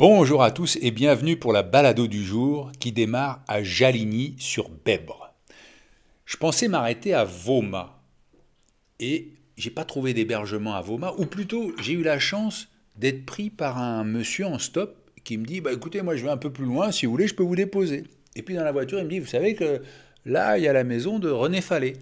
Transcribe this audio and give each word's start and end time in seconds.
Bonjour 0.00 0.42
à 0.42 0.50
tous 0.50 0.78
et 0.80 0.92
bienvenue 0.92 1.36
pour 1.36 1.52
la 1.52 1.62
balado 1.62 2.06
du 2.06 2.24
jour 2.24 2.72
qui 2.80 2.90
démarre 2.90 3.44
à 3.46 3.62
Jaligny 3.62 4.34
sur 4.38 4.70
Bèbre. 4.70 5.34
Je 6.24 6.38
pensais 6.38 6.68
m'arrêter 6.68 7.12
à 7.12 7.24
Voma 7.24 8.02
et 8.98 9.28
j'ai 9.58 9.68
pas 9.68 9.84
trouvé 9.84 10.14
d'hébergement 10.14 10.74
à 10.74 10.80
Voma 10.80 11.12
ou 11.18 11.26
plutôt 11.26 11.74
j'ai 11.82 11.92
eu 11.92 12.02
la 12.02 12.18
chance 12.18 12.68
d'être 12.96 13.26
pris 13.26 13.50
par 13.50 13.76
un 13.76 14.04
monsieur 14.04 14.46
en 14.46 14.58
stop 14.58 14.96
qui 15.22 15.36
me 15.36 15.44
dit 15.44 15.60
bah 15.60 15.74
écoutez 15.74 16.00
moi 16.00 16.16
je 16.16 16.24
vais 16.24 16.30
un 16.30 16.38
peu 16.38 16.50
plus 16.50 16.64
loin 16.64 16.92
si 16.92 17.04
vous 17.04 17.12
voulez 17.12 17.28
je 17.28 17.34
peux 17.34 17.42
vous 17.42 17.54
déposer. 17.54 18.04
Et 18.36 18.40
puis 18.40 18.54
dans 18.54 18.64
la 18.64 18.72
voiture 18.72 19.00
il 19.00 19.04
me 19.04 19.10
dit 19.10 19.18
vous 19.18 19.26
savez 19.26 19.54
que 19.54 19.82
là 20.24 20.56
il 20.56 20.64
y 20.64 20.68
a 20.68 20.72
la 20.72 20.84
maison 20.84 21.18
de 21.18 21.28
René 21.28 21.60
Fallet. 21.60 21.92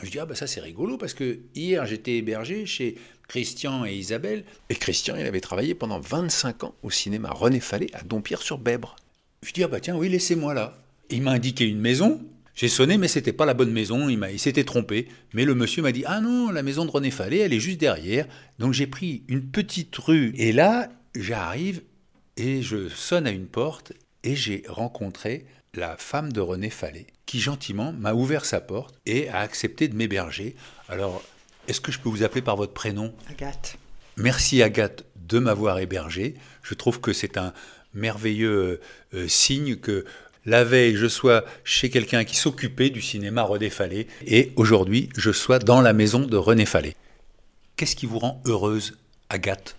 Je 0.00 0.08
dis 0.08 0.20
ah 0.20 0.26
bah 0.26 0.36
ça 0.36 0.46
c'est 0.46 0.60
rigolo 0.60 0.96
parce 0.96 1.12
que 1.12 1.40
hier 1.56 1.84
j'étais 1.86 2.18
hébergé 2.18 2.66
chez 2.66 2.94
Christian 3.28 3.84
et 3.84 3.94
Isabelle 3.94 4.44
Et 4.70 4.74
Christian, 4.74 5.14
il 5.16 5.26
avait 5.26 5.40
travaillé 5.40 5.74
pendant 5.74 6.00
25 6.00 6.64
ans 6.64 6.74
au 6.82 6.90
cinéma 6.90 7.30
René 7.30 7.60
Fallet 7.60 7.88
à 7.92 8.02
Dompierre-sur-Bèbre. 8.02 8.96
Je 9.42 9.52
dis, 9.52 9.62
ah 9.62 9.68
bah 9.68 9.80
tiens, 9.80 9.96
oui, 9.96 10.08
laissez-moi 10.08 10.54
là. 10.54 10.78
Il 11.10 11.22
m'a 11.22 11.32
indiqué 11.32 11.66
une 11.66 11.78
maison. 11.78 12.20
J'ai 12.54 12.68
sonné, 12.68 12.96
mais 12.96 13.06
c'était 13.06 13.34
pas 13.34 13.44
la 13.44 13.54
bonne 13.54 13.70
maison. 13.70 14.08
Il, 14.08 14.16
m'a, 14.16 14.32
il 14.32 14.38
s'était 14.38 14.64
trompé. 14.64 15.08
Mais 15.34 15.44
le 15.44 15.54
monsieur 15.54 15.82
m'a 15.82 15.92
dit, 15.92 16.04
ah 16.06 16.20
non, 16.20 16.50
la 16.50 16.62
maison 16.62 16.86
de 16.86 16.90
René 16.90 17.10
Fallet, 17.10 17.38
elle 17.38 17.52
est 17.52 17.60
juste 17.60 17.78
derrière. 17.78 18.26
Donc 18.58 18.72
j'ai 18.72 18.86
pris 18.86 19.22
une 19.28 19.42
petite 19.42 19.94
rue. 19.96 20.32
Et 20.36 20.52
là, 20.52 20.88
j'arrive 21.14 21.82
et 22.38 22.62
je 22.62 22.88
sonne 22.88 23.26
à 23.26 23.30
une 23.30 23.46
porte 23.46 23.92
et 24.24 24.34
j'ai 24.34 24.64
rencontré 24.68 25.44
la 25.74 25.96
femme 25.98 26.32
de 26.32 26.40
René 26.40 26.70
Fallet 26.70 27.06
qui 27.26 27.40
gentiment 27.40 27.92
m'a 27.92 28.14
ouvert 28.14 28.46
sa 28.46 28.60
porte 28.60 28.98
et 29.04 29.28
a 29.28 29.40
accepté 29.40 29.86
de 29.86 29.94
m'héberger. 29.94 30.56
Alors, 30.88 31.22
est-ce 31.68 31.80
que 31.80 31.92
je 31.92 32.00
peux 32.00 32.08
vous 32.08 32.22
appeler 32.22 32.42
par 32.42 32.56
votre 32.56 32.72
prénom? 32.72 33.14
Agathe. 33.30 33.76
Merci 34.16 34.62
Agathe 34.62 35.04
de 35.16 35.38
m'avoir 35.38 35.78
hébergé. 35.78 36.34
Je 36.62 36.74
trouve 36.74 37.00
que 37.00 37.12
c'est 37.12 37.36
un 37.36 37.52
merveilleux 37.94 38.80
euh, 39.14 39.28
signe 39.28 39.76
que 39.76 40.04
la 40.46 40.64
veille, 40.64 40.96
je 40.96 41.06
sois 41.06 41.44
chez 41.62 41.90
quelqu'un 41.90 42.24
qui 42.24 42.36
s'occupait 42.36 42.90
du 42.90 43.02
cinéma 43.02 43.42
René 43.42 43.68
Fallet 43.68 44.06
et 44.26 44.52
aujourd'hui, 44.56 45.10
je 45.16 45.30
sois 45.30 45.58
dans 45.58 45.82
la 45.82 45.92
maison 45.92 46.20
de 46.20 46.36
René 46.36 46.64
Fallet. 46.64 46.96
Qu'est-ce 47.76 47.94
qui 47.94 48.06
vous 48.06 48.18
rend 48.18 48.42
heureuse, 48.46 48.98
Agathe? 49.28 49.76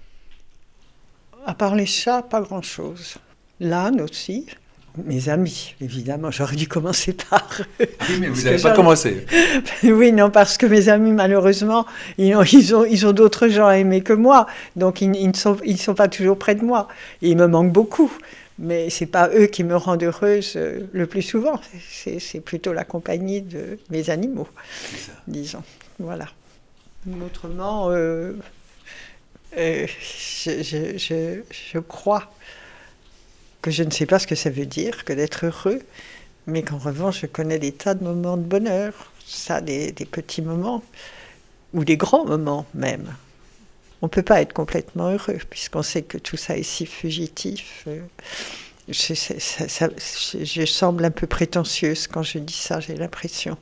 À 1.45 1.55
part 1.55 1.75
les 1.75 1.87
chats, 1.87 2.21
pas 2.21 2.41
grand-chose. 2.41 3.15
L'âne 3.59 3.99
aussi. 4.01 4.45
Mes 5.05 5.29
amis, 5.29 5.75
évidemment. 5.81 6.31
J'aurais 6.31 6.55
dû 6.55 6.67
commencer 6.67 7.13
par. 7.13 7.47
eux. 7.79 7.85
Oui, 8.09 8.17
mais 8.19 8.27
vous 8.27 8.41
n'avez 8.43 8.61
pas 8.61 8.71
commencé. 8.73 9.25
oui, 9.83 10.11
non, 10.11 10.29
parce 10.29 10.57
que 10.57 10.65
mes 10.65 10.89
amis, 10.89 11.11
malheureusement, 11.11 11.85
ils 12.17 12.35
ont, 12.35 12.43
ils 12.43 12.75
ont, 12.75 12.85
ils 12.85 13.05
ont 13.05 13.11
d'autres 13.13 13.47
gens 13.47 13.67
à 13.67 13.77
aimer 13.77 14.01
que 14.01 14.13
moi. 14.13 14.47
Donc, 14.75 15.01
ils, 15.01 15.15
ils 15.15 15.27
ne 15.29 15.35
sont, 15.35 15.57
ils 15.63 15.77
sont 15.79 15.93
pas 15.93 16.07
toujours 16.07 16.37
près 16.37 16.55
de 16.55 16.65
moi. 16.65 16.87
Et 17.21 17.29
ils 17.29 17.37
me 17.37 17.47
manquent 17.47 17.71
beaucoup. 17.71 18.11
Mais 18.57 18.89
c'est 18.89 19.05
pas 19.05 19.29
eux 19.29 19.45
qui 19.45 19.63
me 19.63 19.75
rendent 19.77 20.03
heureuse 20.03 20.53
euh, 20.57 20.81
le 20.91 21.05
plus 21.05 21.21
souvent. 21.21 21.61
C'est 21.89 22.19
c'est 22.19 22.41
plutôt 22.41 22.73
la 22.73 22.83
compagnie 22.83 23.41
de 23.41 23.77
mes 23.89 24.09
animaux, 24.09 24.49
disons. 25.27 25.63
Voilà. 25.97 26.25
Autrement, 27.25 27.89
euh, 27.91 28.33
euh, 29.57 29.87
je, 29.87 30.61
je- 30.61 30.97
je- 30.97 31.41
je 31.73 31.79
crois 31.79 32.29
que 33.61 33.71
je 33.71 33.83
ne 33.83 33.91
sais 33.91 34.05
pas 34.05 34.19
ce 34.19 34.27
que 34.27 34.35
ça 34.35 34.49
veut 34.49 34.65
dire 34.65 35.03
que 35.05 35.13
d'être 35.13 35.45
heureux, 35.45 35.81
mais 36.47 36.63
qu'en 36.63 36.77
revanche, 36.77 37.21
je 37.21 37.25
connais 37.27 37.59
des 37.59 37.71
tas 37.71 37.93
de 37.93 38.03
moments 38.03 38.37
de 38.37 38.43
bonheur, 38.43 38.93
ça, 39.25 39.61
des, 39.61 39.91
des 39.91 40.05
petits 40.05 40.41
moments, 40.41 40.83
ou 41.73 41.83
des 41.83 41.97
grands 41.97 42.25
moments 42.25 42.65
même. 42.73 43.13
On 44.01 44.05
ne 44.05 44.09
peut 44.09 44.23
pas 44.23 44.41
être 44.41 44.53
complètement 44.53 45.09
heureux, 45.11 45.37
puisqu'on 45.49 45.83
sait 45.83 46.01
que 46.03 46.17
tout 46.17 46.37
ça 46.37 46.57
est 46.57 46.63
si 46.63 46.85
fugitif. 46.85 47.83
euh, 47.87 47.99
je, 48.87 49.13
ça- 49.13 49.67
ça- 49.67 49.89
je- 49.97 50.43
je 50.45 50.65
semble 50.65 51.05
un 51.05 51.11
peu 51.11 51.27
prétentieuse 51.27 52.07
quand 52.07 52.23
je 52.23 52.39
dis 52.39 52.53
ça, 52.53 52.79
j'ai 52.79 52.95
l'impression. 52.95 53.57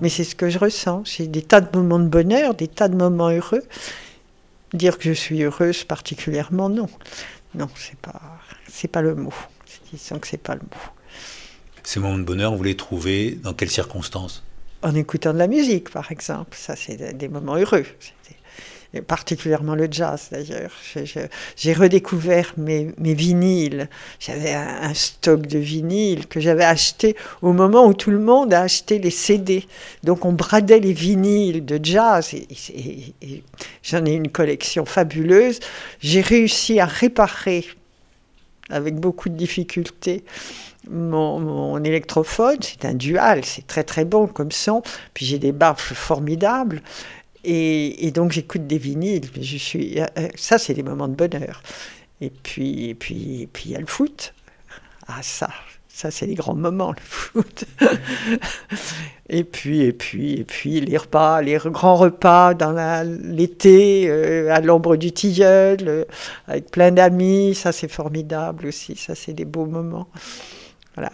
Mais 0.00 0.08
c'est 0.08 0.24
ce 0.24 0.34
que 0.34 0.48
je 0.48 0.58
ressens. 0.58 1.02
J'ai 1.04 1.28
des 1.28 1.42
tas 1.42 1.60
de 1.60 1.76
moments 1.78 2.00
de 2.00 2.08
bonheur, 2.08 2.54
des 2.54 2.66
tas 2.66 2.88
de 2.88 2.96
moments 2.96 3.28
heureux. 3.30 3.62
Dire 4.72 4.98
que 4.98 5.04
je 5.04 5.12
suis 5.12 5.42
heureuse 5.44 5.84
particulièrement, 5.84 6.68
non. 6.70 6.88
Non, 7.54 7.68
c'est 7.76 7.96
pas, 7.98 8.20
c'est 8.74 8.88
pas 8.88 9.02
le 9.02 9.14
mot. 9.14 9.32
Disons 9.92 10.18
que 10.18 10.26
c'est 10.26 10.36
pas 10.42 10.54
le 10.54 10.60
mot. 10.62 10.90
Ces 11.84 12.00
moments 12.00 12.18
de 12.18 12.24
bonheur, 12.24 12.54
vous 12.56 12.62
les 12.64 12.76
trouvez 12.76 13.32
dans 13.42 13.54
quelles 13.54 13.70
circonstances? 13.70 14.42
En 14.82 14.94
écoutant 14.94 15.32
de 15.32 15.38
la 15.38 15.46
musique, 15.46 15.90
par 15.90 16.10
exemple, 16.10 16.56
ça 16.60 16.74
c'est 16.76 16.96
des- 17.16 17.28
moments 17.28 17.56
heureux. 17.56 17.84
Et 18.96 19.02
particulièrement 19.02 19.74
le 19.74 19.88
jazz 19.90 20.28
d'ailleurs. 20.30 20.70
J'ai 21.56 21.72
redécouvert 21.72 22.52
mes, 22.56 22.92
mes 22.98 23.14
vinyles. 23.14 23.88
J'avais 24.20 24.54
un, 24.54 24.82
un 24.82 24.94
stock 24.94 25.46
de 25.48 25.58
vinyles 25.58 26.26
que 26.28 26.38
j'avais 26.38 26.64
acheté 26.64 27.16
au 27.42 27.52
moment 27.52 27.86
où 27.86 27.94
tout 27.94 28.12
le 28.12 28.20
monde 28.20 28.54
a 28.54 28.60
acheté 28.62 28.98
les 29.00 29.10
CD. 29.10 29.64
Donc 30.04 30.24
on 30.24 30.32
bradait 30.32 30.78
les 30.80 30.92
vinyles 30.92 31.64
de 31.64 31.80
jazz 31.82 32.34
et, 32.34 32.46
et- 32.72 33.14
et 33.22 33.42
j'en 33.82 34.04
ai 34.04 34.12
une 34.12 34.30
collection 34.30 34.84
fabuleuse. 34.84 35.58
J'ai 36.00 36.20
réussi 36.20 36.78
à 36.78 36.86
réparer 36.86 37.64
avec 38.70 38.96
beaucoup 38.96 39.28
de 39.28 39.36
difficultés 39.36 40.24
mon, 40.90 41.82
électrophone, 41.82 42.58
c'est 42.60 42.84
un 42.84 42.94
dual, 42.94 43.44
c'est 43.44 43.66
très 43.66 43.84
très 43.84 44.04
bon 44.04 44.26
comme 44.26 44.52
son. 44.52 44.82
Puis 45.12 45.26
j'ai 45.26 45.38
des 45.38 45.52
baffles 45.52 45.94
formidables. 45.94 46.82
Et, 47.44 48.10
donc 48.12 48.32
j'écoute 48.32 48.66
des 48.66 48.78
vinyles. 48.78 49.28
Je 49.38 49.58
suis, 49.58 50.00
euh, 50.00 50.06
euh, 50.18 50.28
ça, 50.34 50.58
c'est 50.58 50.74
des 50.74 50.82
moments 50.82 51.08
de 51.08 51.14
bonheur. 51.14 51.62
Et 52.20 52.30
puis, 52.30 52.88
et 52.88 52.94
puis, 52.94 53.42
et 53.42 53.46
puis 53.46 53.64
il 53.66 53.72
y 53.72 53.76
a 53.76 53.80
le 53.80 53.86
foot. 53.86 54.32
Ah 55.08 55.20
ça, 55.22 55.50
ça 55.94 56.10
c'est 56.10 56.26
les 56.26 56.34
grands 56.34 56.56
moments, 56.56 56.90
le 56.90 57.00
foot. 57.00 57.64
et 59.28 59.44
puis, 59.44 59.82
et 59.82 59.92
puis, 59.92 60.32
et 60.40 60.44
puis 60.44 60.80
les 60.80 60.96
repas, 60.96 61.40
les 61.40 61.56
grands 61.56 61.94
repas 61.94 62.54
dans 62.54 63.06
l'été, 63.22 64.06
euh, 64.08 64.52
à 64.52 64.60
l'ombre 64.60 64.96
du 64.96 65.12
tilleul, 65.12 65.78
euh, 65.86 66.04
avec 66.48 66.72
plein 66.72 66.90
d'amis, 66.90 67.54
ça 67.54 67.70
c'est 67.70 67.90
formidable 67.90 68.66
aussi. 68.66 68.96
Ça 68.96 69.14
c'est 69.14 69.34
des 69.34 69.44
beaux 69.44 69.66
moments. 69.66 70.08
Voilà. 70.96 71.12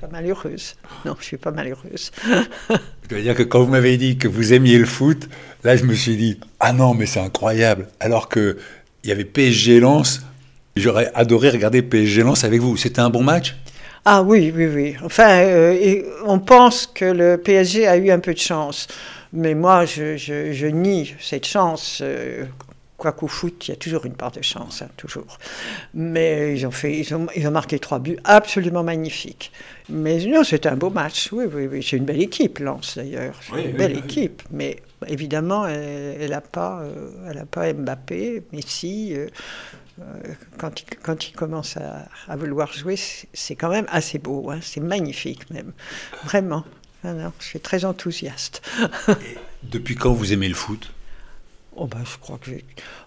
Pas 0.00 0.08
malheureuse. 0.08 0.76
Non, 1.04 1.14
je 1.20 1.24
suis 1.26 1.36
pas 1.36 1.50
malheureuse. 1.50 2.12
Je 2.70 3.08
dois 3.08 3.20
dire 3.20 3.34
que 3.34 3.42
quand 3.42 3.62
vous 3.62 3.70
m'avez 3.70 3.98
dit 3.98 4.16
que 4.16 4.26
vous 4.26 4.54
aimiez 4.54 4.78
le 4.78 4.86
foot, 4.86 5.28
là 5.64 5.76
je 5.76 5.84
me 5.84 5.92
suis 5.92 6.16
dit 6.16 6.40
ah 6.60 6.72
non 6.72 6.94
mais 6.94 7.04
c'est 7.04 7.20
incroyable. 7.20 7.88
Alors 8.00 8.30
que 8.30 8.56
il 9.04 9.10
y 9.10 9.12
avait 9.12 9.24
PSG 9.24 9.80
Lens, 9.80 10.22
j'aurais 10.80 11.10
adoré 11.14 11.50
regarder 11.50 11.82
PSG 11.82 12.22
Lens 12.22 12.44
avec 12.44 12.60
vous. 12.60 12.76
C'était 12.76 13.00
un 13.00 13.10
bon 13.10 13.22
match? 13.22 13.56
Ah 14.04 14.22
oui, 14.22 14.52
oui, 14.54 14.66
oui. 14.66 14.96
Enfin, 15.04 15.28
euh, 15.42 15.72
et 15.72 16.04
on 16.24 16.38
pense 16.38 16.86
que 16.86 17.04
le 17.04 17.36
PSG 17.36 17.86
a 17.86 17.96
eu 17.98 18.10
un 18.10 18.18
peu 18.18 18.32
de 18.32 18.38
chance. 18.38 18.86
Mais 19.32 19.54
moi, 19.54 19.84
je, 19.84 20.16
je- 20.16 20.52
je 20.52 20.66
nie 20.66 21.14
cette 21.20 21.46
chance. 21.46 22.00
euh, 22.02 22.44
Quoiqu'au 22.96 23.28
foot, 23.28 23.66
il 23.66 23.70
y 23.70 23.74
a 23.74 23.76
toujours 23.76 24.04
une 24.04 24.12
part 24.12 24.30
de 24.30 24.42
chance, 24.42 24.82
hein, 24.82 24.88
toujours. 24.98 25.38
Mais 25.94 26.54
ils 26.56 26.66
ont, 26.66 26.70
fait, 26.70 26.98
ils, 26.98 27.14
ont, 27.14 27.26
ils 27.36 27.46
ont 27.48 27.50
marqué 27.50 27.78
trois 27.78 27.98
buts 27.98 28.18
absolument 28.24 28.82
magnifiques. 28.84 29.52
Mais 29.88 30.18
non, 30.26 30.44
c'était 30.44 30.68
un 30.68 30.76
beau 30.76 30.90
match. 30.90 31.30
Oui, 31.32 31.46
oui, 31.52 31.66
oui. 31.70 31.86
C'est 31.88 31.96
une 31.96 32.04
belle 32.04 32.20
équipe, 32.22 32.58
Lens, 32.58 32.94
d'ailleurs. 32.96 33.36
C'est 33.42 33.52
Oui, 33.54 33.60
une 33.64 33.72
oui, 33.72 33.72
belle 33.72 33.92
oui. 33.92 33.98
équipe. 33.98 34.42
Mais 34.50 34.76
évidemment, 35.08 35.66
elle 35.66 36.30
n'a 36.30 36.42
pas, 36.42 36.82
euh, 36.82 37.10
elle 37.30 37.38
a 37.38 37.46
pas 37.46 37.72
Mbappé, 37.72 38.42
Messi. 38.52 39.14
euh, 39.16 39.28
quand, 40.58 40.80
il, 40.80 40.84
quand 41.02 41.28
il 41.28 41.32
commence 41.32 41.76
à, 41.76 42.36
vouloir 42.36 42.72
jouer, 42.72 42.96
c'est 42.96 43.56
quand 43.56 43.70
même 43.70 43.86
assez 43.88 44.18
beau. 44.18 44.50
hein. 44.50 44.58
C'est 44.62 44.80
magnifique, 44.80 45.48
même. 45.50 45.72
Vraiment. 46.24 46.64
Ah 47.02 47.12
non, 47.12 47.32
je 47.40 47.44
suis 47.46 47.60
très 47.60 47.84
enthousiaste. 47.84 48.62
Depuis 49.62 49.94
quand 49.94 50.12
vous 50.12 50.32
aimez 50.32 50.48
le 50.48 50.54
foot? 50.54 50.92
Oh 51.76 51.86
ben, 51.86 52.00
je 52.04 52.18
crois 52.18 52.36
que 52.38 52.50
j'ai... 52.50 52.64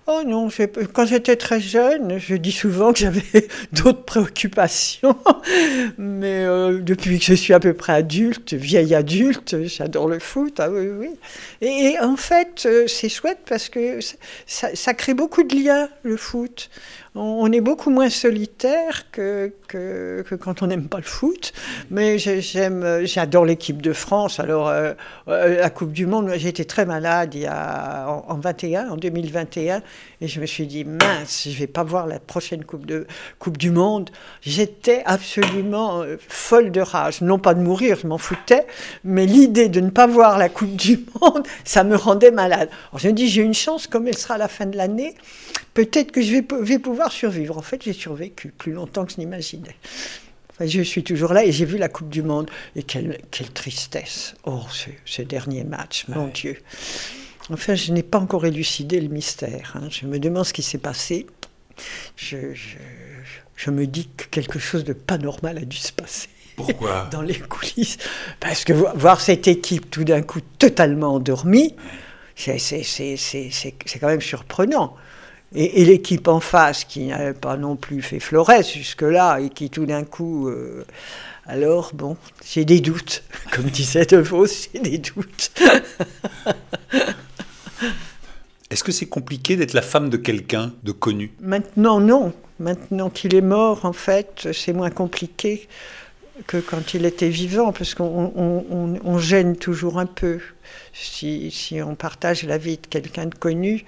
Oh 0.08 0.22
non, 0.26 0.48
quand 0.94 1.06
j'étais 1.06 1.36
très 1.36 1.60
jeune, 1.60 2.18
je 2.18 2.36
dis 2.36 2.52
souvent 2.54 2.94
que 2.94 3.00
j'avais 3.00 3.22
d'autres 3.74 4.04
préoccupations. 4.04 5.18
Mais 5.98 6.46
euh, 6.46 6.80
depuis 6.80 7.20
que 7.20 7.26
je 7.26 7.34
suis 7.34 7.54
à 7.54 7.60
peu 7.60 7.74
près 7.74 7.94
adulte, 7.94 8.54
vieille 8.54 8.96
adulte, 8.96 9.64
j'adore 9.66 10.08
le 10.08 10.20
foot. 10.20 10.60
Ah 10.60 10.70
oui, 10.72 10.88
oui. 10.88 11.10
Et, 11.62 12.00
en 12.00 12.16
fait, 12.16 12.64
euh, 12.66 12.88
c'est 12.88 13.10
chouette 13.10 13.40
parce 13.48 13.68
que 13.70 14.00
ça- 14.48 14.74
ça 14.76 14.94
crée 14.94 15.14
beaucoup 15.14 15.44
de 15.44 15.56
liens, 15.56 15.90
le 16.04 16.16
foot. 16.18 16.70
On, 17.16 17.52
est 17.52 17.62
beaucoup 17.62 17.92
moins 17.92 18.10
solitaire 18.10 19.12
que, 19.12 19.54
que, 19.68 20.24
quand 20.42 20.64
on 20.64 20.68
n'aime 20.68 20.88
pas 20.88 20.98
le 20.98 21.04
foot. 21.04 21.54
Mais 21.92 22.18
j'ai- 22.18 22.42
j'aime, 22.42 23.06
j'adore 23.06 23.46
l'équipe 23.46 23.82
de 23.84 23.94
France. 23.94 24.40
Alors, 24.40 24.68
euh, 24.68 24.94
euh, 25.28 25.60
la 25.60 25.70
Coupe 25.70 25.92
du 25.92 26.08
Monde, 26.08 26.32
j'ai 26.36 26.50
été 26.50 26.66
très 26.66 26.86
malade 26.86 27.36
en 28.28 28.36
21, 28.38 28.90
en 28.90 28.98
2021, 28.98 29.82
et 30.22 30.28
je 30.28 30.42
me 30.42 30.48
suis 30.48 30.66
dit, 30.66 30.86
mince, 30.86 31.48
je 31.50 31.58
vais 31.58 31.68
pas 31.68 31.84
voir 31.84 32.08
la 32.08 32.20
prochaine 32.20 32.66
Coupe, 32.66 32.86
de, 32.88 33.06
coupe 33.38 33.58
du 33.58 33.70
Monde. 33.70 34.10
J'étais 34.42 35.04
absolument 35.06 36.02
euh, 36.02 36.18
folle 36.28 36.72
de 36.72 36.82
rage. 36.82 37.22
Non 37.22 37.38
pas 37.38 37.54
de 37.54 37.62
mourir, 37.62 37.98
je 38.02 38.08
m'en 38.08 38.18
foutais, 38.18 38.66
mais 39.04 39.26
l'idée 39.28 39.70
de 39.70 39.82
ne 39.82 39.90
pas 39.92 40.08
voir 40.08 40.38
la 40.40 40.50
Coupe 40.50 40.76
du 40.76 41.06
Monde, 41.22 41.46
ça 41.64 41.84
me 41.84 41.96
rendait 41.96 42.32
malade. 42.32 42.70
Alors, 42.90 43.00
je 43.00 43.08
me 43.08 43.14
dis, 43.14 43.28
j'ai 43.28 43.44
une 43.44 43.54
chance, 43.54 43.86
comme 43.86 44.08
elle 44.08 44.18
sera 44.18 44.36
à 44.36 44.38
la 44.40 44.48
fin 44.48 44.66
de 44.66 44.78
l'année, 44.78 45.14
peut-être 45.74 46.12
que 46.12 46.22
je 46.22 46.32
vais, 46.32 46.42
pou- 46.42 46.62
vais 46.64 46.80
pouvoir 46.80 47.12
survivre. 47.12 47.58
En 47.58 47.62
fait, 47.62 47.82
j'ai 47.84 47.94
survécu 47.94 48.50
plus 48.58 48.72
longtemps 48.74 49.06
que 49.06 49.14
je 49.14 49.18
n'imaginais. 49.18 49.76
Enfin, 50.52 50.68
je 50.68 50.82
suis 50.82 51.04
toujours 51.04 51.34
là 51.34 51.44
et 51.46 51.52
j'ai 51.52 51.66
vu 51.66 51.78
la 51.78 51.90
Coupe 51.90 52.10
du 52.10 52.22
Monde. 52.22 52.50
Et 52.76 52.84
quelle, 52.84 53.20
quelle 53.32 53.50
tristesse. 53.52 54.36
Oh, 54.46 54.62
ce, 54.72 54.90
ce 55.06 55.22
dernier 55.24 55.64
match, 55.64 56.06
mon 56.10 56.28
Dieu. 56.28 56.58
Enfin, 57.50 57.76
je 57.76 57.92
n'ai 57.92 58.04
pas 58.04 58.20
encore 58.20 58.46
élucidé 58.46 59.02
le 59.02 59.10
mystère. 59.10 59.74
hein. 59.76 59.88
Je 59.90 60.06
me 60.06 60.20
demande 60.20 60.46
ce 60.46 60.54
qui 60.54 60.62
s'est 60.64 60.78
passé. 60.78 61.26
Je, 62.16 62.54
je- 62.54 62.78
je 63.56 63.70
me 63.72 63.86
dis 63.88 64.08
que 64.16 64.26
quelque 64.26 64.60
chose 64.60 64.84
de 64.84 64.94
pas 64.94 65.18
normal 65.18 65.58
a 65.58 65.62
dû 65.66 65.78
se 65.78 65.92
passer. 65.92 66.28
Pourquoi 66.56 67.06
Dans 67.12 67.22
les 67.22 67.40
coulisses. 67.40 67.98
Parce 68.40 68.64
que 68.64 68.74
vo- 68.74 68.88
voir 68.96 69.22
cette 69.22 69.48
équipe 69.48 69.90
tout 69.90 70.04
d'un 70.04 70.22
coup 70.22 70.40
totalement 70.60 71.16
endormie, 71.16 71.76
c'est 72.36 72.60
quand 74.00 74.08
même 74.08 74.22
surprenant. 74.22 74.96
Et, 75.56 75.82
et 75.82 75.86
l'équipe 75.86 76.28
en 76.28 76.40
face, 76.40 76.84
qui 76.84 77.06
n'avait 77.08 77.34
pas 77.34 77.58
non 77.58 77.76
plus 77.76 78.02
fait 78.02 78.20
florès 78.20 78.72
jusque-là, 78.74 79.40
et 79.40 79.50
qui 79.50 79.70
tout 79.70 79.86
d'un 79.86 80.04
coup. 80.04 80.48
euh, 80.50 80.86
alors, 81.46 81.92
bon, 81.94 82.16
j'ai 82.46 82.64
des 82.66 82.80
doutes. 82.80 83.24
Comme 83.52 83.66
disait 83.66 84.06
De 84.06 84.18
Vos, 84.18 84.48
j'ai 84.74 84.80
des 84.80 84.98
doutes. 84.98 85.52
Est-ce 88.70 88.84
que 88.84 88.92
c'est 88.92 89.06
compliqué 89.06 89.56
d'être 89.56 89.74
la 89.74 89.82
femme 89.84 90.10
de 90.10 90.18
quelqu'un 90.18 90.74
de 90.84 90.92
connu? 90.92 91.32
Maintenant, 91.42 92.00
non. 92.00 92.34
Maintenant 92.60 93.10
qu'il 93.10 93.36
est 93.36 93.42
mort, 93.42 93.86
en 93.86 93.94
fait, 93.94 94.48
c'est 94.54 94.74
moins 94.74 94.90
compliqué 94.90 95.68
que 96.48 96.58
quand 96.58 96.94
il 96.96 97.06
était 97.06 97.30
vivant, 97.30 97.72
parce 97.74 97.94
qu'on 97.94 98.32
on- 98.36 98.66
on- 98.72 99.00
on 99.04 99.18
gêne 99.20 99.56
toujours 99.56 100.00
un 100.00 100.06
peu. 100.08 100.40
Si, 100.94 101.82
on 101.84 101.96
partage 101.96 102.44
la 102.44 102.60
vie 102.60 102.78
de 102.78 102.86
quelqu'un 102.86 103.26
de 103.26 103.34
connu, 103.34 103.84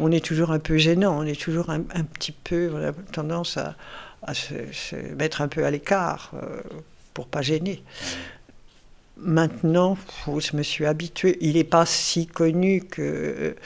on 0.00 0.10
est 0.10 0.24
toujours 0.24 0.50
un 0.50 0.58
peu 0.58 0.76
gênant, 0.76 1.16
on 1.16 1.22
est 1.22 1.40
toujours 1.40 1.70
un, 1.70 1.80
petit 1.80 2.32
peu, 2.32 2.72
on 2.74 2.88
a 2.88 2.92
tendance 3.12 3.56
à, 3.56 4.34
se, 4.34 4.96
mettre 5.14 5.40
un 5.40 5.48
peu 5.48 5.64
à 5.64 5.70
l'écart 5.70 6.32
euh, 6.34 6.60
pour 7.14 7.28
pas 7.28 7.42
gêner. 7.42 7.82
Maintenant, 9.18 9.96
je 10.26 10.56
me 10.56 10.62
suis 10.62 10.84
habituée. 10.84 11.38
Il 11.40 11.54
n'est 11.54 11.64
pas 11.64 11.86
si 11.86 12.26
connu 12.26 12.82
que- 12.82 13.56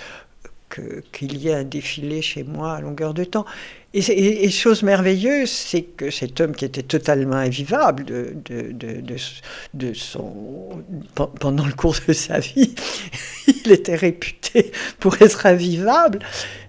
qu'il 1.13 1.37
y 1.37 1.49
ait 1.49 1.55
un 1.55 1.65
défilé 1.65 2.23
chez 2.23 2.45
moi 2.45 2.75
à 2.75 2.81
longueur 2.81 3.13
de 3.15 3.25
temps. 3.25 3.45
Et, 3.95 4.01
c'est- 4.01 4.15
et- 4.15 4.45
et 4.45 4.51
chose 4.51 4.83
merveilleuse, 4.83 5.51
c'est 5.51 5.83
que 5.83 6.11
cet 6.11 6.41
homme 6.41 6.55
qui 6.55 6.65
était 6.65 6.83
totalement 6.83 7.37
invivable 7.37 8.05
de, 8.07 8.35
de, 8.47 8.73
de, 8.73 9.01
de- 9.03 9.17
de 9.75 9.93
son, 9.93 10.33
pen- 11.15 11.29
pendant 11.39 11.67
le 11.67 11.75
cours 11.75 11.97
de 12.09 12.15
sa 12.15 12.39
vie, 12.39 12.75
il 13.67 13.71
était 13.71 13.95
réputé 13.95 14.73
pour 14.99 15.21
être 15.21 15.45
invivable. 15.45 16.21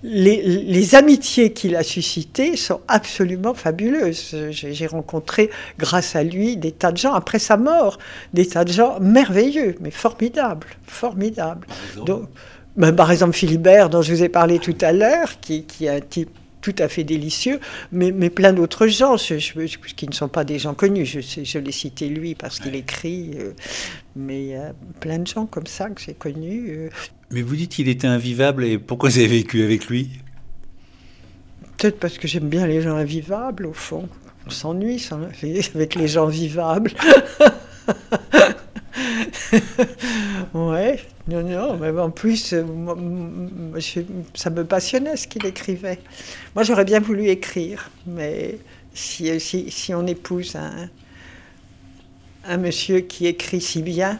Les, 0.04 0.42
les 0.42 0.96
amitiés 0.96 1.54
qu'il 1.54 1.78
a 1.78 1.84
suscitées 1.84 2.58
sont 2.58 2.82
absolument 2.90 3.54
fabuleuses. 3.54 4.36
J'ai 4.52 4.74
j'ai 4.74 4.88
rencontré, 4.88 5.50
grâce 5.80 6.18
à 6.18 6.24
lui, 6.24 6.58
des 6.58 6.74
tas 6.74 6.92
de 6.92 6.98
gens, 6.98 7.14
après 7.14 7.40
sa 7.40 7.56
mort, 7.56 8.00
des 8.34 8.48
tas 8.48 8.66
de 8.66 8.74
gens 8.74 9.00
merveilleux, 9.00 9.76
mais 9.80 9.92
formidables, 9.92 10.68
formidables. 10.86 11.66
Donc, 12.06 12.28
ben, 12.76 12.92
par 12.92 13.12
exemple, 13.12 13.34
Philibert, 13.34 13.90
dont 13.90 14.02
je 14.02 14.14
vous 14.14 14.24
ai 14.24 14.30
parlé 14.30 14.60
tout 14.60 14.76
à 14.82 14.92
l'heure, 14.92 15.40
qui, 15.40 15.64
qui 15.64 15.86
est 15.86 15.90
un 15.90 16.00
type 16.02 16.30
tout 16.64 16.74
à 16.80 16.88
fait 16.88 17.04
délicieux, 17.04 17.60
mais, 17.92 18.12
mais 18.12 18.32
plein 18.32 18.54
d'autres 18.54 18.88
gens 18.88 19.18
je- 19.18 19.38
je- 19.38 19.78
qui 19.96 20.08
ne 20.08 20.14
sont 20.14 20.30
pas 20.30 20.44
des 20.46 20.58
gens 20.58 20.74
connus. 20.74 21.06
Je, 21.06 21.60
l'ai 21.60 21.72
cité 21.72 22.08
lui 22.10 22.34
parce 22.34 22.60
qu'il 22.60 22.74
écrit, 22.76 23.32
euh, 23.38 23.52
mais 24.16 24.42
il 24.42 24.48
y 24.48 24.56
a 24.56 24.74
plein 25.00 25.20
de 25.20 25.28
gens 25.28 25.46
comme 25.46 25.68
ça 25.68 25.90
que 25.90 26.02
j'ai 26.02 26.14
connus. 26.16 26.70
euh. 26.70 26.90
Mais 27.30 27.42
vous 27.42 27.56
dites 27.56 27.72
qu'il 27.74 27.90
était 27.90 28.08
invivable 28.08 28.64
et 28.66 28.78
pourquoi 28.80 29.10
vous 29.10 29.18
avez 29.20 29.28
vécu 29.28 29.62
avec 29.64 29.88
lui? 29.88 30.10
Peut-être 31.78 32.00
parce 32.00 32.18
que 32.18 32.28
j'aime 32.28 32.48
bien 32.48 32.66
les 32.66 32.82
gens 32.82 32.96
invivables, 32.96 33.66
au 33.66 33.74
fond. 33.74 34.08
On 34.48 34.50
s'ennuie 34.50 35.06
avec 35.76 35.96
les 35.96 36.08
gens 36.08 36.28
vivables. 36.28 36.92
ouais, 40.54 41.00
non, 41.28 41.44
non, 41.44 41.78
mais 41.78 41.90
en 42.00 42.10
plus, 42.12 42.54
euh, 42.54 42.64
moi, 42.64 42.96
moi, 42.96 43.80
je- 43.80 44.02
ça 44.34 44.50
me 44.50 44.64
passionnait 44.66 45.18
ce 45.18 45.28
qu'il 45.28 45.46
écrivait. 45.46 46.00
Moi, 46.56 46.64
j'aurais 46.64 46.86
bien 46.86 47.00
voulu 47.00 47.28
écrire, 47.28 47.90
mais 48.06 48.58
si, 48.94 49.40
si, 49.40 49.72
si 49.72 49.94
on 49.94 50.06
épouse 50.08 50.56
un, 50.56 50.90
un 52.46 52.58
monsieur 52.58 53.00
qui 53.02 53.28
écrit 53.28 53.62
si 53.62 53.82
bien, 53.82 54.20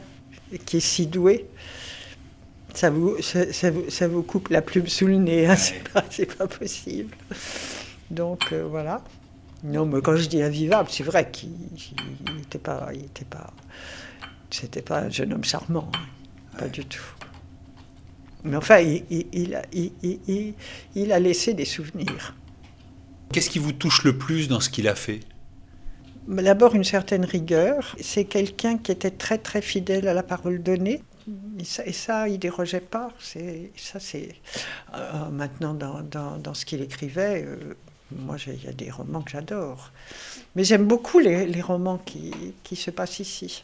qui 0.66 0.78
est 0.78 0.80
si 0.80 1.08
doué, 1.08 1.46
ça 2.74 2.90
vous, 2.90 3.22
ça, 3.22 3.52
ça 3.54 3.72
vous, 3.72 3.90
ça 3.90 4.08
vous 4.08 4.24
coupe 4.24 4.50
la 4.50 4.62
plume 4.62 4.88
sous 4.88 5.08
le 5.08 5.16
nez, 5.18 5.46
hein, 5.46 5.56
c'est 5.56 5.84
pas, 6.38 6.48
possible. 6.48 7.16
Donc 8.12 8.52
euh, 8.52 8.66
voilà. 8.70 9.02
Non, 9.64 9.86
mais 9.86 10.02
quand 10.02 10.16
je 10.18 10.28
dis 10.28 10.42
invivable, 10.42 10.90
c'est 10.92 11.04
vrai 11.04 11.30
qu'il 11.32 11.52
n'était 12.38 12.60
pas, 12.60 12.90
il 12.94 13.06
était 13.06 13.26
pas, 13.26 13.54
c'était 14.54 14.82
pas 14.82 15.00
un 15.00 15.10
jeune 15.10 15.34
homme 15.34 15.44
charmant, 15.44 15.90
hein, 15.96 16.58
pas 16.60 16.68
du 16.68 16.86
tout. 16.86 17.02
Mais 18.44 18.56
enfin, 18.56 18.80
il, 18.80 19.04
il- 19.10 19.28
il 19.34 19.56
a, 19.56 19.64
il- 19.74 20.54
laissé 20.96 21.54
des 21.54 21.66
souvenirs. 21.66 22.36
Qu'est-ce 23.32 23.50
qui 23.50 23.60
vous 23.60 23.72
touche 23.72 24.04
le 24.04 24.18
plus 24.18 24.48
dans 24.48 24.60
ce 24.60 24.70
qu'il 24.70 24.88
a 24.88 24.96
fait? 24.96 25.22
D'abord, 26.28 26.76
une 26.76 26.84
certaine 26.84 27.26
rigueur. 27.26 27.96
C'est 28.00 28.26
quelqu'un 28.26 28.78
qui 28.78 28.92
était 28.92 29.12
très, 29.12 29.38
très 29.38 29.62
fidèle 29.62 30.08
à 30.08 30.14
la 30.14 30.24
parole 30.24 30.62
donnée. 30.62 31.02
Et 31.58 31.64
ça, 31.64 31.86
et 31.86 31.94
ça 31.94 32.28
il 32.28 32.38
dérogeait 32.38 32.82
pas. 32.82 33.10
C'est, 33.20 33.72
ça, 33.76 34.00
c'est. 34.00 34.36
euh, 34.94 35.30
maintenant, 35.30 35.74
dans, 35.74 36.02
dans, 36.02 36.38
dans 36.38 36.54
ce 36.54 36.66
qu'il 36.66 36.82
écrivait, 36.82 37.44
euh, 37.46 37.76
moi, 38.12 38.36
il 38.46 38.64
y 38.64 38.68
a 38.68 38.74
des 38.74 38.92
romans 38.92 39.22
que 39.22 39.32
j'adore. 39.32 39.92
Mais 40.56 40.64
j'aime 40.66 40.86
beaucoup 40.86 41.20
les, 41.20 41.46
les 41.48 41.62
romans 41.62 41.98
qui, 41.98 42.32
qui 42.64 42.76
se 42.76 42.92
passent 42.92 43.20
ici. 43.20 43.64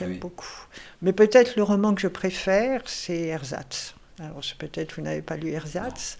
J'aime 0.00 0.08
Ah 0.08 0.12
oui. 0.14 0.18
beaucoup. 0.18 0.66
Mais 1.02 1.12
peut-être 1.12 1.56
le 1.56 1.62
roman 1.62 1.94
que 1.94 2.00
je 2.00 2.08
préfère, 2.08 2.82
c'est 2.86 3.28
Ersatz. 3.28 3.94
Alors, 4.18 4.40
peut-être 4.58 4.96
vous 4.96 5.02
n'avez 5.02 5.22
pas 5.22 5.36
lu 5.36 5.50
Ersatz. 5.50 6.18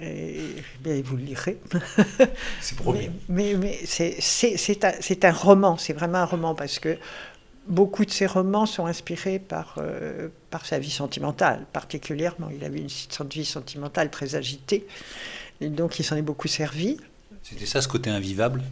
Et, 0.00 0.40
bien, 0.80 1.00
vous 1.02 1.16
le 1.16 1.22
lirez. 1.22 1.58
C'est 2.60 2.76
Mais, 2.84 3.10
mais, 3.28 3.54
mais 3.54 3.78
un, 4.84 4.92
c'est 5.00 5.24
un 5.24 5.32
roman, 5.32 5.76
c'est 5.78 5.92
vraiment 5.92 6.18
un 6.18 6.24
roman, 6.24 6.54
parce 6.54 6.78
que 6.78 6.98
beaucoup 7.66 8.04
de 8.04 8.10
ses 8.10 8.26
romans 8.26 8.66
sont 8.66 8.86
inspirés 8.86 9.38
par, 9.38 9.76
euh, 9.78 10.28
par 10.50 10.66
sa 10.66 10.78
vie 10.78 10.90
sentimentale, 10.90 11.64
particulièrement. 11.72 12.48
Il 12.54 12.64
avait 12.64 12.80
une 12.80 12.88
vie 12.88 13.44
sentimentale 13.44 14.10
très 14.10 14.34
agitée, 14.34 14.86
et 15.60 15.68
donc 15.68 15.98
il 15.98 16.04
s'en 16.04 16.16
est 16.16 16.22
beaucoup 16.22 16.48
servi. 16.48 16.98
C'était 17.42 17.66
ça 17.66 17.80
ce 17.80 17.88
côté 17.88 18.10
invivable? 18.10 18.62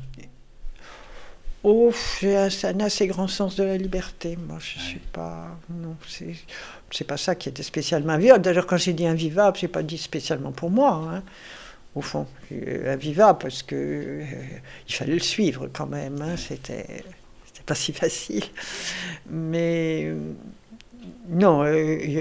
Oh, 1.69 1.91
j'ai 2.21 2.37
un, 2.37 2.49
un 2.65 2.81
assez 2.81 3.07
grand 3.09 3.27
sens 3.27 3.57
de 3.57 3.65
la 3.65 3.77
liberté. 3.77 4.37
Moi, 4.37 4.59
je 4.61 4.79
suis 4.79 5.01
pas. 5.01 5.49
Non, 5.69 5.97
c'est, 6.07 7.05
pas 7.05 7.17
ça 7.17 7.35
qui 7.35 7.49
était 7.49 7.65
spécialement 7.65 8.13
invivable. 8.13 8.43
D'ailleurs, 8.45 8.67
quand 8.67 8.77
j'ai 8.77 8.93
dit 8.93 9.07
invivable, 9.07 9.57
j'ai 9.59 9.67
pas 9.69 9.83
dit 9.83 9.99
spécialement 9.99 10.53
pour 10.53 10.71
moi. 10.71 10.93
hein. 11.13 11.23
Au 11.97 12.03
fond, 12.03 12.27
Euh, 12.53 12.93
invivable 12.95 13.39
parce 13.41 13.63
que 13.65 13.75
euh, 13.77 14.25
il 14.89 14.95
fallait 14.95 15.15
le 15.15 15.21
suivre 15.21 15.69
quand 15.73 15.87
même. 15.87 16.23
hein. 16.23 16.37
C'était, 16.37 17.05
c'était 17.47 17.65
pas 17.67 17.75
si 17.75 17.93
facile. 17.93 18.45
Mais 19.31 20.05
euh, 20.07 20.19
non, 21.29 21.63
euh, 21.65 21.75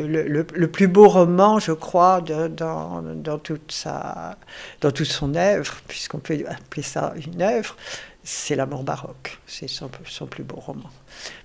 le, 0.08 0.24
le- 0.28 0.48
le 0.54 0.68
plus 0.68 0.88
beau 0.88 1.08
roman, 1.08 1.60
je 1.60 1.72
crois, 1.72 2.22
de- 2.22 2.48
dans, 2.48 3.02
dans 3.02 3.38
toute 3.40 3.72
sa, 3.72 4.38
dans 4.82 4.92
toute 4.92 5.08
son 5.08 5.36
œuvre, 5.36 5.76
puisqu'on 5.88 6.20
peut 6.20 6.44
appeler 6.48 6.82
ça 6.84 7.14
une 7.16 7.42
œuvre, 7.42 7.76
c'est 8.26 8.56
La 8.56 8.66
mort 8.66 8.84
baroque. 8.84 9.40
C'est 9.48 9.70
son, 9.70 9.90
son 10.06 10.26
plus 10.26 10.44
beau 10.44 10.58
roman. 10.58 10.90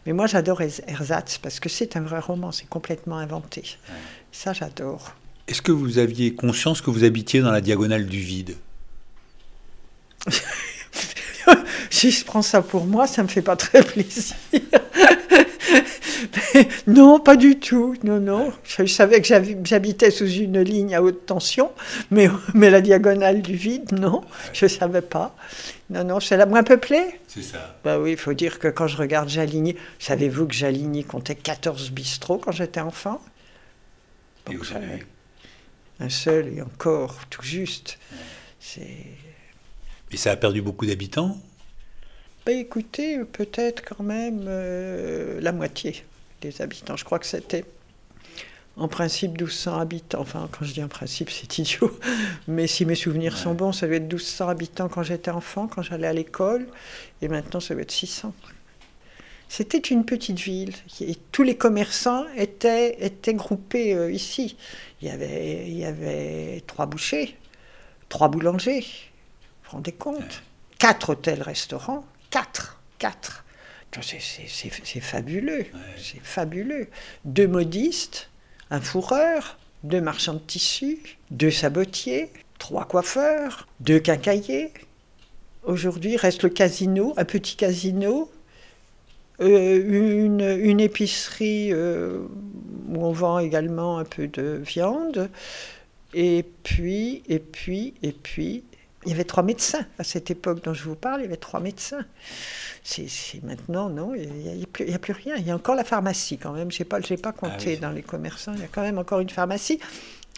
Mais 0.06 0.12
moi, 0.12 0.26
j'adore 0.26 0.62
Ersatz 0.62 1.38
parce 1.38 1.60
que 1.60 1.68
c'est 1.68 1.96
un 1.96 2.00
vrai 2.00 2.18
roman, 2.18 2.50
c'est 2.50 2.68
complètement 2.68 3.18
inventé. 3.18 3.76
Ça, 4.32 4.52
j'adore. 4.52 5.14
Est-ce 5.46 5.62
que 5.62 5.72
vous 5.72 5.98
aviez 5.98 6.34
conscience 6.34 6.80
que 6.80 6.90
vous 6.90 7.04
habitiez 7.04 7.40
dans 7.40 7.52
la 7.52 7.60
diagonale 7.60 8.06
du 8.06 8.18
vide? 8.18 8.56
Si 11.92 12.12
je 12.12 12.24
prends 12.24 12.40
ça 12.40 12.62
pour 12.62 12.86
moi, 12.86 13.06
ça 13.06 13.22
me 13.22 13.28
fait 13.28 13.42
pas 13.42 13.56
très 13.56 13.82
plaisir. 13.82 14.36
non, 16.86 17.20
pas 17.20 17.36
du 17.36 17.58
tout. 17.58 17.94
Non, 18.04 18.20
non. 18.20 18.52
Je, 18.64 18.86
savais 18.86 19.20
que 19.20 19.26
j'habitais 19.64 20.10
sous 20.10 20.28
une 20.28 20.60
ligne 20.60 20.94
à 20.94 21.02
haute 21.02 21.26
tension, 21.26 21.72
mais, 22.10 22.28
mais 22.54 22.70
la 22.70 22.80
diagonale 22.80 23.42
du 23.42 23.54
vide, 23.54 23.92
non, 23.92 24.22
je 24.52 24.66
ne 24.66 24.68
savais 24.68 25.02
pas. 25.02 25.34
Non, 25.90 26.04
non, 26.04 26.20
c'est 26.20 26.36
la 26.36 26.46
moins 26.46 26.62
peuplée. 26.62 27.20
C'est 27.26 27.42
ça. 27.42 27.78
Bah 27.84 27.98
oui, 27.98 28.12
il 28.12 28.16
faut 28.16 28.34
dire 28.34 28.58
que 28.58 28.68
quand 28.68 28.86
je 28.86 28.96
regarde 28.96 29.28
Jaligny, 29.28 29.76
savez-vous 29.98 30.46
que 30.46 30.54
Jaligny 30.54 31.04
comptait 31.04 31.34
14 31.34 31.90
bistrots 31.90 32.38
quand 32.38 32.52
j'étais 32.52 32.80
enfant? 32.80 33.20
Et 34.50 34.56
vous 34.56 34.64
savez 34.64 35.04
Un 35.98 36.08
seul 36.08 36.48
et 36.48 36.62
encore, 36.62 37.16
tout 37.28 37.42
juste. 37.42 37.98
C'est. 38.58 39.06
Et 40.12 40.16
ça 40.16 40.32
a 40.32 40.36
perdu 40.36 40.62
beaucoup 40.62 40.86
d'habitants? 40.86 41.38
Bah, 42.46 42.52
écoutez, 42.52 43.18
peut-être 43.24 43.82
quand 43.84 44.02
même 44.02 44.44
euh, 44.46 45.40
la 45.40 45.52
moitié 45.52 46.04
des 46.40 46.62
habitants. 46.62 46.96
Je 46.96 47.04
crois 47.04 47.18
que 47.18 47.26
c'était 47.26 47.64
en 48.76 48.88
principe 48.88 49.32
1200 49.32 49.78
habitants. 49.78 50.20
Enfin, 50.20 50.48
quand 50.50 50.64
je 50.64 50.72
dis 50.72 50.82
en 50.82 50.88
principe, 50.88 51.30
c'est 51.30 51.58
idiot. 51.58 51.98
Mais 52.48 52.66
si 52.66 52.84
mes 52.84 52.94
souvenirs 52.94 53.36
sont 53.36 53.54
bons, 53.54 53.72
ça 53.72 53.86
devait 53.86 53.96
être 53.96 54.04
1200 54.04 54.48
habitants 54.48 54.88
quand 54.88 55.02
j'étais 55.02 55.30
enfant, 55.30 55.68
quand 55.68 55.82
j'allais 55.82 56.06
à 56.06 56.12
l'école. 56.12 56.66
Et 57.22 57.28
maintenant, 57.28 57.60
ça 57.60 57.74
doit 57.74 57.82
être 57.82 57.92
600. 57.92 58.32
C'était 59.48 59.78
une 59.78 60.04
petite 60.04 60.38
ville. 60.38 60.74
Et 61.00 61.16
tous 61.32 61.42
les 61.42 61.56
commerçants 61.56 62.24
étaient, 62.36 63.04
étaient 63.04 63.34
groupés 63.34 63.94
euh, 63.94 64.12
ici. 64.12 64.56
Il 65.02 65.08
y, 65.08 65.10
avait, 65.10 65.66
il 65.66 65.76
y 65.76 65.84
avait 65.84 66.62
trois 66.66 66.86
bouchers, 66.86 67.36
trois 68.08 68.28
boulangers. 68.28 68.80
Vous 68.80 69.70
vous 69.70 69.70
rendez 69.72 69.92
compte? 69.92 70.42
Quatre 70.78 71.10
hôtels-restaurants. 71.10 72.04
Quatre. 72.30 72.80
Quatre. 72.98 73.44
C'est 74.00 75.00
fabuleux. 75.00 75.66
C'est 75.96 76.20
fabuleux. 76.22 76.88
Deux 77.24 77.48
modistes, 77.48 78.30
un 78.70 78.80
fourreur, 78.80 79.58
deux 79.82 80.00
marchands 80.00 80.34
de 80.34 80.38
tissus, 80.38 81.00
deux 81.30 81.50
sabotiers, 81.50 82.30
trois 82.58 82.84
coiffeurs, 82.84 83.66
deux 83.80 83.98
quincailliers. 83.98 84.72
Aujourd'hui, 85.64 86.16
reste 86.16 86.42
le 86.44 86.50
casino, 86.50 87.14
un 87.16 87.24
petit 87.24 87.56
casino, 87.56 88.30
euh, 89.40 90.58
une, 90.62 90.80
épicerie 90.80 91.72
euh, 91.72 92.20
où 92.88 93.04
on 93.04 93.12
vend 93.12 93.38
également 93.38 93.98
un 93.98 94.04
peu 94.04 94.26
de 94.26 94.60
viande, 94.62 95.30
et 96.12 96.44
puis, 96.62 97.22
et 97.28 97.38
puis, 97.38 97.94
et 98.02 98.12
puis, 98.12 98.64
il 99.04 99.10
y 99.10 99.14
avait 99.14 99.24
trois 99.24 99.42
médecins 99.42 99.86
à 99.98 100.04
cette 100.04 100.30
époque 100.30 100.62
dont 100.62 100.74
je 100.74 100.84
vous 100.84 100.94
parle, 100.94 101.20
il 101.20 101.24
y 101.24 101.26
avait 101.26 101.36
trois 101.36 101.60
médecins. 101.60 102.04
C'est 102.84 103.08
maintenant, 103.42 103.88
non, 103.88 104.14
il 104.14 104.28
n'y 104.30 104.64
a, 104.94 104.98
plus 104.98 105.12
rien. 105.12 105.36
Il 105.36 105.46
y 105.46 105.50
a 105.50 105.54
encore 105.54 105.74
la 105.74 105.84
pharmacie 105.84 106.36
quand 106.36 106.52
même. 106.52 106.70
Je 106.70 106.82
n'ai 106.82 106.84
pas, 106.84 107.00
pas 107.00 107.32
compté 107.32 107.78
ah 107.78 107.86
dans 107.86 107.92
les 107.92 108.02
commerçants. 108.02 108.52
Il 108.54 108.60
y 108.60 108.64
a 108.64 108.68
quand 108.68 108.82
même 108.82 108.98
encore 108.98 109.20
une 109.20 109.30
pharmacie. 109.30 109.80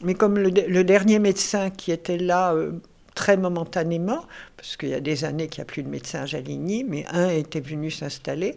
Mais 0.04 0.14
comme 0.14 0.38
le, 0.38 0.84
dernier 0.84 1.18
médecin 1.18 1.70
qui 1.70 1.90
était 1.90 2.18
là 2.18 2.54
euh, 2.54 2.72
très 3.14 3.36
momentanément, 3.36 4.24
parce 4.56 4.76
qu'il 4.76 4.90
y 4.90 4.94
a 4.94 5.00
des 5.00 5.24
années 5.24 5.48
qu'il 5.48 5.60
n'y 5.60 5.62
a 5.62 5.70
plus 5.72 5.82
de 5.82 5.88
médecin 5.88 6.22
à 6.22 6.26
Jaligny, 6.26 6.84
mais 6.84 7.04
un 7.08 7.30
était 7.30 7.60
venu 7.60 7.90
s'installer 7.90 8.56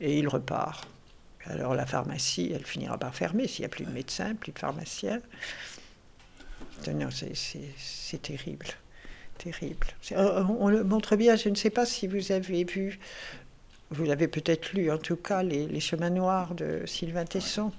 et 0.00 0.18
il 0.18 0.28
repart. 0.28 0.88
Alors 1.44 1.74
la 1.74 1.86
pharmacie, 1.86 2.52
elle 2.54 2.64
finira 2.64 2.96
par 2.96 3.14
fermer 3.14 3.48
s'il 3.48 3.62
n'y 3.62 3.66
a 3.66 3.68
plus 3.68 3.84
de 3.84 3.90
médecins, 3.90 4.34
plus 4.34 4.52
de 4.52 4.58
pharmaciens. 4.58 5.20
C'est 6.82 8.22
terrible 8.22 8.66
terrible. 9.42 9.86
Euh, 10.12 10.44
on, 10.58 10.68
le 10.68 10.84
montre 10.84 11.16
bien, 11.16 11.36
je 11.36 11.48
ne 11.48 11.54
sais 11.54 11.70
pas 11.70 11.86
si 11.86 12.06
vous 12.06 12.32
avez 12.32 12.64
vu, 12.64 12.98
vous 13.90 14.04
l'avez 14.04 14.28
peut-être 14.28 14.72
lu 14.72 14.90
en 14.90 14.98
tout 14.98 15.16
cas, 15.16 15.42
les, 15.42 15.80
chemins 15.80 16.10
noirs 16.10 16.54
de 16.54 16.82
Sylvain 16.86 17.24
Tesson. 17.24 17.72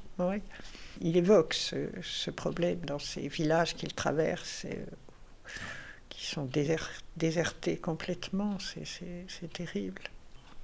Il 1.02 1.18
évoque 1.18 1.54
ce, 1.54 2.30
problème 2.32 2.80
dans 2.86 3.00
ces 3.00 3.28
villages 3.28 3.76
qu'il 3.76 3.94
traverse, 3.94 4.66
euh, 4.66 4.76
qui 6.10 6.26
sont 6.26 6.48
désertés 7.18 7.78
complètement. 7.78 8.58
C'est 8.60 9.54
terrible. 9.54 10.02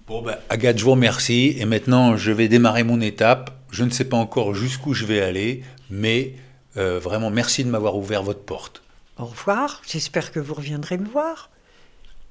Bon, 0.08 0.22
ben, 0.22 0.38
Agathe, 0.50 0.78
je 0.78 0.86
vous 0.86 0.92
remercie. 0.92 1.56
Et 1.58 1.66
maintenant, 1.66 2.16
je 2.16 2.32
vais 2.32 2.48
démarrer 2.48 2.84
mon 2.84 3.02
étape. 3.02 3.52
Je 3.72 3.84
ne 3.84 3.90
sais 3.90 4.06
pas 4.06 4.18
encore 4.18 4.56
jusqu'où 4.56 4.94
je 4.94 5.06
vais 5.06 5.22
aller, 5.22 5.64
mais 5.90 6.34
euh, 6.78 7.00
vraiment, 7.00 7.30
merci 7.30 7.64
de 7.64 7.70
m'avoir 7.70 7.96
ouvert 7.96 8.24
votre 8.24 8.42
porte. 8.42 8.82
Au 9.20 9.26
revoir, 9.26 9.82
j'espère 9.86 10.32
que 10.32 10.40
vous 10.40 10.54
reviendrez 10.54 10.98
me 10.98 11.06
voir. 11.06 11.50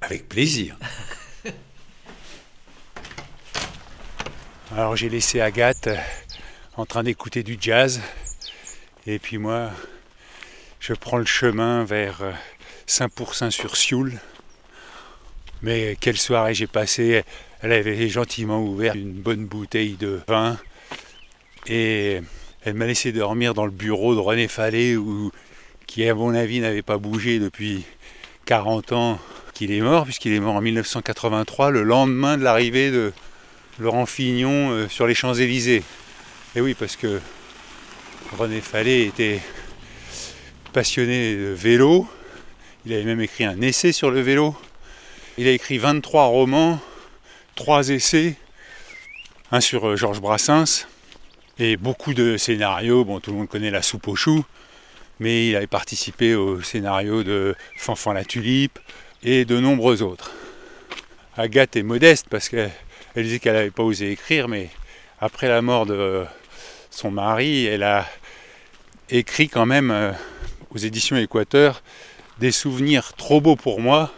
Avec 0.01 0.27
plaisir. 0.27 0.75
Alors 4.75 4.95
j'ai 4.95 5.07
laissé 5.07 5.39
Agathe 5.39 5.85
euh, 5.85 5.97
en 6.77 6.87
train 6.87 7.03
d'écouter 7.03 7.43
du 7.43 7.59
jazz. 7.61 8.01
Et 9.05 9.19
puis 9.19 9.37
moi, 9.37 9.69
je 10.79 10.93
prends 10.93 11.19
le 11.19 11.27
chemin 11.27 11.83
vers 11.83 12.23
euh, 12.23 12.31
Saint-Pourçain-sur-Sioule. 12.87 14.19
Mais 15.61 15.95
quelle 15.99 16.17
soirée 16.17 16.55
j'ai 16.55 16.65
passé. 16.65 17.23
Elle 17.61 17.73
avait 17.73 18.09
gentiment 18.09 18.63
ouvert 18.63 18.95
une 18.95 19.13
bonne 19.13 19.45
bouteille 19.45 19.95
de 19.95 20.21
vin. 20.27 20.57
Et 21.67 22.21
elle 22.63 22.73
m'a 22.73 22.87
laissé 22.87 23.11
dormir 23.11 23.53
dans 23.53 23.65
le 23.65 23.71
bureau 23.71 24.15
de 24.15 24.19
René 24.19 24.47
Fallet 24.47 24.95
où 24.95 25.31
qui 25.89 26.07
à 26.07 26.13
mon 26.13 26.35
avis 26.35 26.59
n'avait 26.59 26.83
pas 26.83 26.99
bougé 26.99 27.39
depuis 27.39 27.83
40 28.45 28.91
ans, 28.91 29.19
qu'il 29.55 29.71
est 29.71 29.81
mort, 29.81 30.03
puisqu'il 30.03 30.33
est 30.33 30.39
mort 30.39 30.53
en 30.53 30.61
1983, 30.61 31.71
le 31.71 31.81
lendemain 31.81 32.37
de 32.37 32.43
l'arrivée 32.43 32.91
de 32.91 33.11
Laurent 33.79 34.05
Fignon 34.05 34.69
euh, 34.69 34.87
sur 34.87 35.07
les 35.07 35.15
Champs-Élysées. 35.15 35.81
Et 36.55 36.61
oui, 36.61 36.75
parce 36.75 36.95
que 36.95 37.19
René 38.37 38.61
Fallet 38.61 39.07
était 39.07 39.39
passionné 40.73 41.35
de 41.35 41.55
vélo, 41.57 42.07
il 42.85 42.93
avait 42.93 43.03
même 43.03 43.21
écrit 43.21 43.45
un 43.45 43.59
essai 43.59 43.91
sur 43.91 44.11
le 44.11 44.21
vélo, 44.21 44.55
il 45.39 45.47
a 45.47 45.51
écrit 45.51 45.79
23 45.79 46.25
romans, 46.25 46.79
3 47.55 47.89
essais, 47.89 48.35
un 49.51 49.59
sur 49.59 49.87
euh, 49.87 49.95
Georges 49.95 50.21
Brassens, 50.21 50.85
et 51.57 51.77
beaucoup 51.77 52.13
de 52.13 52.37
scénarios, 52.37 53.05
bon 53.05 53.19
tout 53.19 53.31
le 53.31 53.37
monde 53.37 53.49
connaît 53.49 53.71
la 53.71 53.81
soupe 53.81 54.07
aux 54.07 54.15
choux, 54.15 54.45
mais 55.19 55.49
il 55.49 55.55
avait 55.55 55.67
participé 55.67 56.35
au 56.35 56.61
scénario 56.61 57.23
de 57.23 57.55
Fanfan 57.75 58.13
la 58.13 58.25
tulipe 58.25 58.79
et 59.23 59.45
de 59.45 59.59
nombreux 59.59 60.01
autres. 60.01 60.31
Agathe 61.37 61.75
est 61.75 61.83
modeste 61.83 62.27
parce 62.29 62.49
qu'elle 62.49 62.71
disait 63.15 63.39
qu'elle 63.39 63.53
n'avait 63.53 63.71
pas 63.71 63.83
osé 63.83 64.11
écrire, 64.11 64.47
mais 64.47 64.69
après 65.19 65.47
la 65.47 65.61
mort 65.61 65.85
de 65.85 66.25
son 66.89 67.11
mari, 67.11 67.65
elle 67.65 67.83
a 67.83 68.07
écrit 69.09 69.49
quand 69.49 69.65
même 69.65 69.91
euh, 69.91 70.11
aux 70.71 70.77
éditions 70.77 71.17
Équateur 71.17 71.81
des 72.39 72.51
souvenirs 72.51 73.13
trop 73.13 73.41
beaux 73.41 73.55
pour 73.55 73.81
moi 73.81 74.11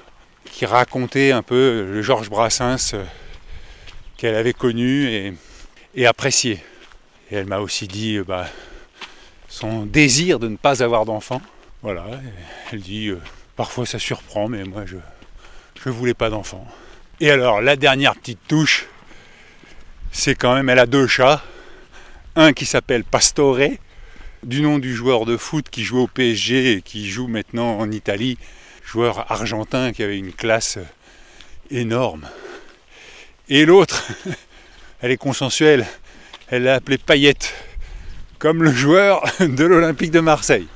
qui 0.46 0.65
racontaient 0.65 1.31
un 1.31 1.41
peu 1.41 1.88
le 1.91 2.01
Georges 2.01 2.29
Brassens 2.29 2.93
euh, 2.93 3.03
qu'elle 4.17 4.36
avait 4.36 4.53
connu 4.53 5.34
et, 5.96 6.05
apprécié. 6.05 6.63
Et 7.31 7.36
elle 7.36 7.48
m'a 7.48 7.60
aussi 7.60 7.88
dit, 7.88 8.20
bah, 8.20 8.48
son 9.51 9.86
désir 9.86 10.39
de 10.39 10.48
ne 10.48 10.55
pas 10.55 10.81
avoir 10.81 11.05
d'enfant. 11.05 11.41
Voilà, 11.84 12.05
elle 12.72 12.79
dit 12.79 13.10
euh, 13.10 13.20
parfois 13.58 13.86
ça 13.86 14.00
surprend, 14.00 14.48
mais 14.48 14.63
moi 14.63 14.86
je 14.86 14.96
ne 15.86 15.91
voulais 15.91 16.13
pas 16.13 16.29
d'enfant. 16.29 16.65
Et 17.20 17.29
alors 17.29 17.62
la 17.62 17.75
dernière 17.75 18.15
petite 18.15 18.39
touche, 18.48 18.88
c'est 20.12 20.36
quand 20.36 20.55
même 20.55 20.70
elle 20.70 20.79
a 20.79 20.86
deux 20.86 21.05
chats, 21.05 21.43
un 22.36 22.53
qui 22.53 22.65
s'appelle 22.65 23.03
Pastore, 23.03 23.60
du 24.43 24.62
nom 24.62 24.79
du 24.79 24.96
joueur 24.96 25.25
de 25.25 25.36
foot 25.36 25.70
qui 25.70 25.84
joue 25.84 26.00
au 26.00 26.08
PSG 26.08 26.72
et 26.72 26.81
qui 26.81 27.10
joue 27.10 27.27
maintenant 27.27 27.77
en 27.77 27.91
Italie, 27.91 28.38
joueur 28.86 29.29
argentin 29.31 29.91
qui 29.91 30.01
avait 30.01 30.17
une 30.17 30.31
classe 30.31 30.79
énorme. 31.70 32.27
Et 33.50 33.65
l'autre, 33.65 34.08
elle 35.01 35.12
est 35.12 35.17
consensuelle, 35.17 35.86
elle 36.48 36.63
l'a 36.63 36.75
appelé 36.75 36.98
Paillette 36.98 37.53
comme 38.41 38.63
le 38.63 38.71
joueur 38.71 39.24
de 39.39 39.63
l'Olympique 39.63 40.10
de 40.10 40.19
Marseille. 40.19 40.67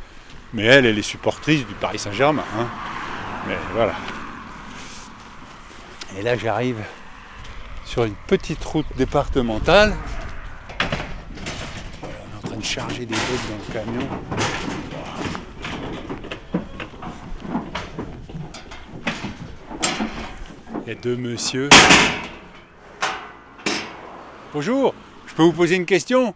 Mais 0.54 0.64
elle, 0.64 0.86
elle 0.86 1.00
est 1.00 1.02
supportrice 1.02 1.66
du 1.66 1.74
Paris 1.74 1.98
Saint-Germain. 1.98 2.46
Hein. 2.58 2.68
Mais 3.48 3.58
voilà. 3.74 3.96
Et 6.18 6.22
là, 6.22 6.38
j'arrive 6.38 6.78
sur 7.84 8.04
une 8.04 8.14
petite 8.28 8.64
route 8.64 8.86
départementale. 8.96 9.96
on 12.04 12.06
est 12.06 12.38
en 12.38 12.48
train 12.48 12.58
de 12.58 12.64
charger 12.64 13.06
des 13.08 13.16
bottes 13.16 13.50
dans 13.50 13.58
le 13.58 13.74
camion. 13.74 14.08
Il 20.84 20.90
y 20.90 20.92
a 20.92 20.96
deux 20.96 21.16
monsieur. 21.16 21.70
Bonjour, 24.54 24.94
je 25.26 25.34
peux 25.34 25.42
vous 25.42 25.52
poser 25.52 25.76
une 25.76 25.88
question? 25.88 26.36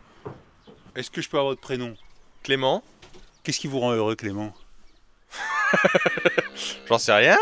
Est-ce 1.00 1.10
que 1.10 1.22
je 1.22 1.30
peux 1.30 1.38
avoir 1.38 1.52
votre 1.52 1.62
prénom 1.62 1.96
Clément. 2.44 2.84
Qu'est-ce 3.44 3.60
qui 3.60 3.68
vous 3.68 3.80
rend 3.80 3.92
heureux, 3.94 4.16
Clément 4.16 4.54
J'en 6.88 6.98
sais 6.98 7.14
rien. 7.14 7.38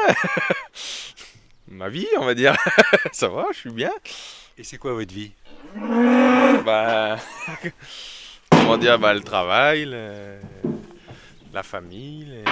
Ma 1.67 1.89
vie, 1.89 2.07
on 2.17 2.25
va 2.25 2.35
dire. 2.35 2.55
Ça 3.11 3.27
va, 3.29 3.45
je 3.51 3.57
suis 3.57 3.71
bien. 3.71 3.91
Et 4.57 4.63
c'est 4.63 4.77
quoi 4.77 4.93
votre 4.93 5.13
vie 5.13 5.31
Bah. 6.65 7.17
Comment 8.51 8.77
dire 8.77 8.99
bah, 8.99 9.13
Le 9.13 9.21
travail, 9.21 9.85
le- 9.85 10.39
la 11.53 11.63
famille, 11.63 12.43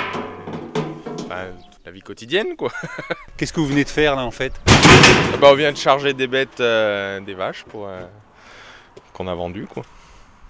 enfin, 1.25 1.45
la 1.85 1.91
vie 1.91 2.01
quotidienne, 2.01 2.55
quoi. 2.55 2.71
Qu'est-ce 3.37 3.53
que 3.53 3.59
vous 3.59 3.67
venez 3.67 3.83
de 3.83 3.89
faire 3.89 4.15
là 4.15 4.23
en 4.23 4.31
fait 4.31 4.53
Bah, 5.39 5.49
on 5.51 5.55
vient 5.55 5.71
de 5.71 5.77
charger 5.77 6.13
des 6.13 6.25
bêtes, 6.27 6.59
euh, 6.59 7.19
des 7.19 7.35
vaches, 7.35 7.63
pour 7.65 7.87
euh, 7.87 8.01
qu'on 9.13 9.27
a 9.27 9.35
vendues, 9.35 9.67
quoi. 9.67 9.83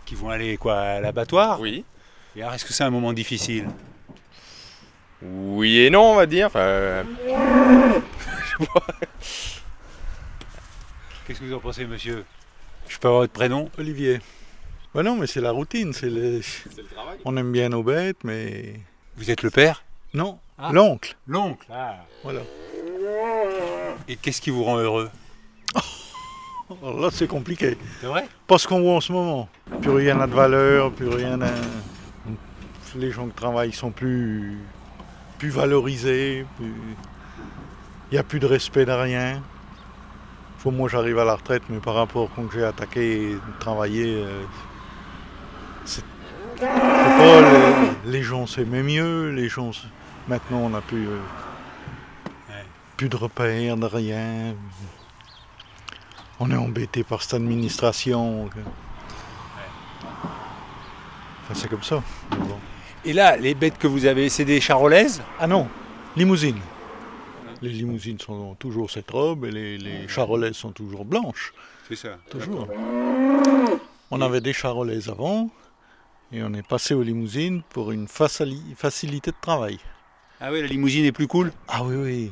Qui 0.05 0.15
vont 0.15 0.29
aller 0.29 0.57
quoi 0.57 0.79
à 0.79 0.99
l'abattoir 0.99 1.59
Oui. 1.59 1.83
Et 2.35 2.41
alors, 2.41 2.53
est-ce 2.53 2.65
que 2.65 2.73
c'est 2.73 2.83
un 2.83 2.89
moment 2.89 3.13
difficile? 3.13 3.67
Oui 5.23 5.79
et 5.79 5.89
non, 5.89 6.11
on 6.11 6.15
va 6.15 6.25
dire. 6.25 6.47
Enfin, 6.47 7.03
Qu'est-ce 11.25 11.39
que 11.39 11.45
vous 11.45 11.53
en 11.55 11.59
pensez, 11.59 11.85
monsieur? 11.85 12.23
Je 12.87 12.97
peux 12.99 13.07
avoir 13.07 13.21
votre 13.23 13.33
prénom 13.33 13.69
Olivier. 13.79 14.19
Ben 14.93 15.01
non, 15.03 15.15
mais 15.15 15.25
c'est 15.27 15.41
la 15.41 15.51
routine. 15.51 15.91
C'est 15.93 16.09
les... 16.09 16.41
On 17.25 17.35
aime 17.37 17.51
bien 17.51 17.69
nos 17.69 17.81
bêtes, 17.83 18.23
mais. 18.23 18.73
Vous 19.17 19.31
êtes 19.31 19.41
le 19.41 19.49
père? 19.49 19.83
Non, 20.13 20.37
Ah. 20.57 20.69
l'oncle. 20.71 21.17
L'oncle. 21.27 21.65
Voilà. 22.23 22.41
Et 24.07 24.15
qu'est-ce 24.17 24.39
qui 24.41 24.51
vous 24.51 24.63
rend 24.63 24.77
heureux? 24.77 25.09
Alors 26.81 26.99
là, 26.99 27.09
c'est 27.11 27.27
compliqué. 27.27 27.77
C'est 28.01 28.07
vrai? 28.07 28.27
Pas 28.47 28.57
ce 28.57 28.67
qu'on 28.67 28.81
voit 28.81 28.95
en 28.95 29.01
ce 29.01 29.11
moment. 29.13 29.47
Plus 29.81 29.91
rien 29.91 30.15
n'a 30.15 30.27
de 30.27 30.33
valeur, 30.33 30.91
plus 30.91 31.07
rien 31.09 31.37
n'a. 31.37 31.47
Les 32.95 33.11
gens 33.11 33.27
qui 33.27 33.33
travaillent 33.33 33.73
sont 33.73 33.91
plus, 33.91 34.57
plus 35.37 35.49
valorisés. 35.49 36.45
plus- 36.57 36.73
Il 38.11 38.13
n'y 38.13 38.17
a 38.17 38.23
plus 38.23 38.39
de 38.39 38.45
respect 38.45 38.85
de 38.85 38.91
rien. 38.91 39.41
Faut 40.59 40.71
moi, 40.71 40.87
j'arrive 40.89 41.19
à 41.19 41.25
la 41.25 41.35
retraite, 41.35 41.63
mais 41.69 41.79
par 41.79 41.93
rapport 41.95 42.29
quand 42.35 42.49
j'ai 42.51 42.63
attaqué 42.63 43.31
et 43.31 43.37
travaillé, 43.59 44.23
euh, 44.23 44.41
c'est 45.83 46.03
c'est 46.57 46.65
pas 46.65 47.41
les, 48.05 48.11
les 48.11 48.23
gens 48.23 48.47
s'aimaient 48.47 48.81
mieux. 48.81 49.29
Les 49.31 49.49
gens, 49.49 49.71
maintenant, 50.27 50.59
on 50.59 50.69
n'a 50.69 50.81
plus, 50.81 51.05
euh, 51.07 51.19
plus 52.97 53.09
de 53.09 53.15
repères, 53.17 53.75
de 53.77 53.85
rien. 53.85 54.55
On 56.39 56.51
est 56.51 56.55
embêté 56.55 57.03
par 57.03 57.21
cette 57.21 57.35
administration. 57.35 58.49
Enfin, 61.43 61.53
c'est 61.53 61.69
comme 61.69 61.83
ça. 61.83 62.03
bon. 62.31 62.57
Et 63.05 63.13
là, 63.13 63.37
les 63.37 63.53
bêtes 63.53 63.77
que 63.77 63.87
vous 63.87 64.05
avez, 64.05 64.29
c'est 64.29 64.45
des 64.45 64.59
charolaises? 64.59 65.21
Ah 65.39 65.47
non, 65.47 65.67
limousine. 66.15 66.59
Les 67.61 67.69
limousines 67.69 68.19
sont 68.19 68.55
toujours 68.55 68.91
cette 68.91 69.09
robe 69.11 69.45
et 69.45 69.51
les, 69.51 69.77
les 69.77 70.07
charolaises 70.07 70.55
sont 70.55 70.71
toujours 70.71 71.05
blanches. 71.05 71.53
C'est 71.87 71.95
ça. 71.95 72.17
Toujours. 72.29 72.67
On 74.11 74.21
avait 74.21 74.41
des 74.41 74.53
charolaises 74.53 75.07
avant 75.07 75.49
et 76.31 76.43
on 76.43 76.53
est 76.53 76.67
passé 76.67 76.93
aux 76.95 77.03
limousines 77.03 77.61
pour 77.69 77.91
une 77.91 78.07
facili- 78.07 78.75
facilité 78.75 79.31
de 79.31 79.37
travail. 79.39 79.79
Ah 80.41 80.51
oui, 80.51 80.61
la 80.61 80.67
limousine 80.67 81.05
est 81.05 81.11
plus 81.11 81.27
cool? 81.27 81.51
Ah 81.67 81.83
oui, 81.83 81.95
oui. 81.95 82.31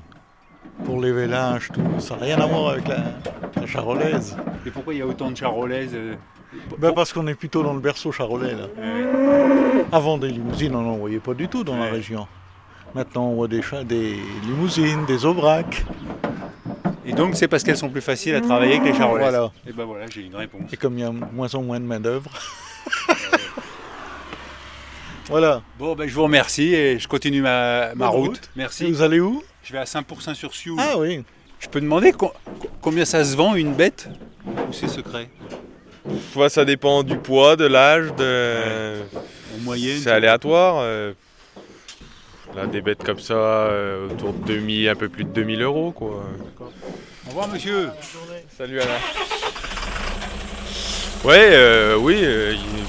Pour 0.85 1.01
les 1.01 1.11
vélages, 1.11 1.69
tout. 1.73 1.81
Ça 1.99 2.15
n'a 2.15 2.23
rien 2.25 2.39
à 2.39 2.45
voir 2.45 2.69
avec 2.73 2.87
la, 2.87 2.97
la 3.59 3.67
charolaise. 3.67 4.35
Et 4.65 4.71
pourquoi 4.71 4.93
il 4.93 4.99
y 4.99 5.01
a 5.01 5.07
autant 5.07 5.31
de 5.31 5.37
charolaises 5.37 5.91
euh, 5.93 6.15
Ben 6.77 6.91
parce 6.93 7.13
qu'on 7.13 7.27
est 7.27 7.35
plutôt 7.35 7.63
dans 7.63 7.73
le 7.73 7.79
berceau 7.79 8.11
charolais 8.11 8.53
là. 8.53 8.67
Avant 9.91 10.17
des 10.17 10.29
limousines, 10.29 10.75
on 10.75 10.81
n'en 10.81 10.97
voyait 10.97 11.19
pas 11.19 11.33
du 11.33 11.47
tout 11.47 11.63
dans 11.63 11.77
la 11.77 11.85
région. 11.89 12.27
Maintenant, 12.95 13.25
on 13.27 13.35
voit 13.35 13.47
des, 13.47 13.61
limousines, 14.43 15.05
des 15.05 15.25
aubracs. 15.25 15.83
Et 17.05 17.13
donc, 17.13 17.35
c'est 17.35 17.47
parce 17.47 17.63
qu'elles 17.63 17.77
sont 17.77 17.89
plus 17.89 18.01
faciles 18.01 18.35
à 18.35 18.41
travailler 18.41 18.79
que 18.79 18.85
les 18.85 18.93
charolaises 18.93 19.29
Voilà. 19.29 19.51
Et 19.67 19.73
ben 19.73 19.83
voilà, 19.85 20.05
j'ai 20.09 20.21
une 20.21 20.35
réponse. 20.35 20.71
Et 20.71 20.77
comme 20.77 20.97
il 20.97 21.01
y 21.01 21.03
a 21.03 21.11
moins 21.11 21.53
en 21.55 21.63
moins 21.63 21.79
de 21.79 21.85
main-d'œuvre. 21.85 22.29
voilà. 25.27 25.61
Bon, 25.79 25.95
ben, 25.95 26.07
je 26.07 26.13
vous 26.13 26.23
remercie 26.23 26.73
et 26.73 26.99
je 26.99 27.07
continue 27.07 27.41
ma, 27.41 27.95
ma 27.95 28.07
Bonne 28.07 28.07
route. 28.09 28.29
route. 28.29 28.49
Merci. 28.55 28.91
Vous 28.91 29.01
allez 29.01 29.19
où? 29.19 29.43
Je 29.63 29.71
vais 29.73 29.79
à 29.79 29.83
5% 29.85 30.33
sur 30.33 30.53
Sioux. 30.53 30.75
Ah 30.79 30.97
oui. 30.97 31.23
Je 31.59 31.67
peux 31.67 31.79
demander 31.79 32.11
co- 32.11 32.33
co- 32.59 32.69
combien 32.81 33.05
ça 33.05 33.23
se 33.23 33.35
vend 33.35 33.55
une 33.55 33.73
bête? 33.73 34.09
Ou 34.45 34.73
c'est 34.73 34.87
secret? 34.89 35.29
Ça 36.49 36.65
dépend 36.65 37.03
du 37.03 37.17
poids, 37.17 37.55
de 37.55 37.65
l'âge, 37.65 38.13
de. 38.17 38.99
En 39.55 39.59
moyenne 39.61 39.99
C'est 40.03 40.11
aléatoire. 40.11 40.75
euh, 40.79 41.13
Là, 42.55 42.67
des 42.67 42.81
bêtes 42.81 43.03
comme 43.03 43.19
ça, 43.19 43.33
euh, 43.33 44.09
autour 44.11 44.33
de 44.33 44.45
2000, 44.45 44.89
un 44.89 44.95
peu 44.95 45.09
plus 45.09 45.23
de 45.23 45.29
2000 45.29 45.61
euros, 45.63 45.91
quoi. 45.91 46.23
Au 47.25 47.29
revoir, 47.29 47.47
monsieur. 47.47 47.89
Salut 48.57 48.79
Alain. 48.79 48.91
Ouais, 51.23 51.47
euh, 51.51 51.95
oui. 51.97 52.19
euh, 52.21 52.53
Il 52.53 52.83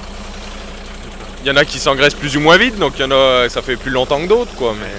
il 1.41 1.47
y 1.49 1.51
en 1.51 1.57
a 1.57 1.63
qui 1.65 1.77
s'engraissent 1.77 2.15
plus 2.15 2.35
ou 2.37 2.39
moins 2.39 2.57
vite, 2.57 2.77
donc 2.79 2.93
il 2.97 3.01
y 3.01 3.05
en 3.05 3.11
a, 3.11 3.47
ça 3.49 3.61
fait 3.61 3.75
plus 3.77 3.91
longtemps 3.91 4.19
que 4.19 4.27
d'autres, 4.27 4.55
quoi. 4.55 4.73
Mais 4.79 4.89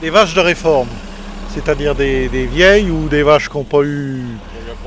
Des 0.00 0.08
vaches 0.10 0.34
de 0.34 0.40
réforme. 0.40 0.88
C'est-à-dire 1.56 1.94
des, 1.94 2.28
des 2.28 2.44
vieilles 2.46 2.90
ou 2.90 3.08
des 3.08 3.22
vaches 3.22 3.48
qui 3.48 3.56
n'ont 3.56 3.64
pas 3.64 3.82
eu, 3.82 4.20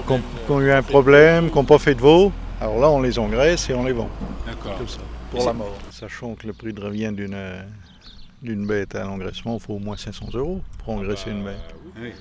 qui 0.06 0.12
ont, 0.14 0.22
qui 0.46 0.52
ont 0.52 0.62
eu 0.62 0.72
un 0.72 0.84
problème, 0.84 1.50
qui 1.50 1.56
n'ont 1.58 1.66
pas 1.66 1.80
fait 1.80 1.96
de 1.96 2.00
veau. 2.00 2.32
Alors 2.62 2.80
là, 2.80 2.90
on 2.92 3.02
les 3.02 3.18
engraisse 3.18 3.70
et 3.72 3.74
on 3.74 3.84
les 3.84 3.92
vend. 3.92 4.08
D'accord. 4.46 4.78
Pour 5.32 5.46
la 5.46 5.54
mort. 5.54 5.76
Sachant 5.90 6.36
que 6.36 6.46
le 6.46 6.54
prix 6.54 6.72
de 6.72 6.80
revient 6.82 7.12
d'une 7.12 7.36
d'une 8.42 8.66
bête 8.66 8.96
à 8.96 9.04
l'engraissement, 9.04 9.56
il 9.56 9.60
faut 9.60 9.74
au 9.74 9.80
moins 9.80 9.98
500 9.98 10.28
euros 10.36 10.62
pour 10.78 10.94
engraisser 10.94 11.32
une 11.32 11.44
bête. 11.44 11.76
Oui. 12.00 12.12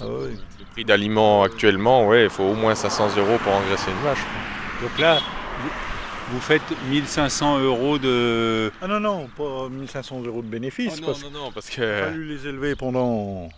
Ah 0.00 0.04
oui. 0.08 0.36
le 0.58 0.64
prix 0.72 0.84
d'aliment 0.84 1.42
actuellement, 1.44 2.08
ouais, 2.08 2.24
il 2.24 2.30
faut 2.30 2.44
au 2.44 2.54
moins 2.54 2.74
500 2.74 3.10
euros 3.18 3.38
pour 3.44 3.52
engraisser 3.52 3.90
une 3.90 4.02
vache. 4.04 4.24
Donc 4.80 4.98
là, 4.98 5.20
vous, 5.60 5.70
vous 6.32 6.40
faites 6.40 6.62
1500 6.90 7.60
euros 7.60 7.98
de. 7.98 8.72
Ah 8.80 8.88
non, 8.88 8.98
non, 9.00 9.28
pas 9.36 9.68
1500 9.68 10.22
euros 10.22 10.42
de 10.42 10.48
bénéfices. 10.48 11.00
Oh, 11.00 11.06
non, 11.06 11.30
non, 11.30 11.44
non, 11.44 11.52
parce 11.52 11.68
a 11.68 11.76
que. 11.76 12.00
fallu 12.06 12.24
les 12.24 12.48
élever 12.48 12.74
pendant. 12.74 13.48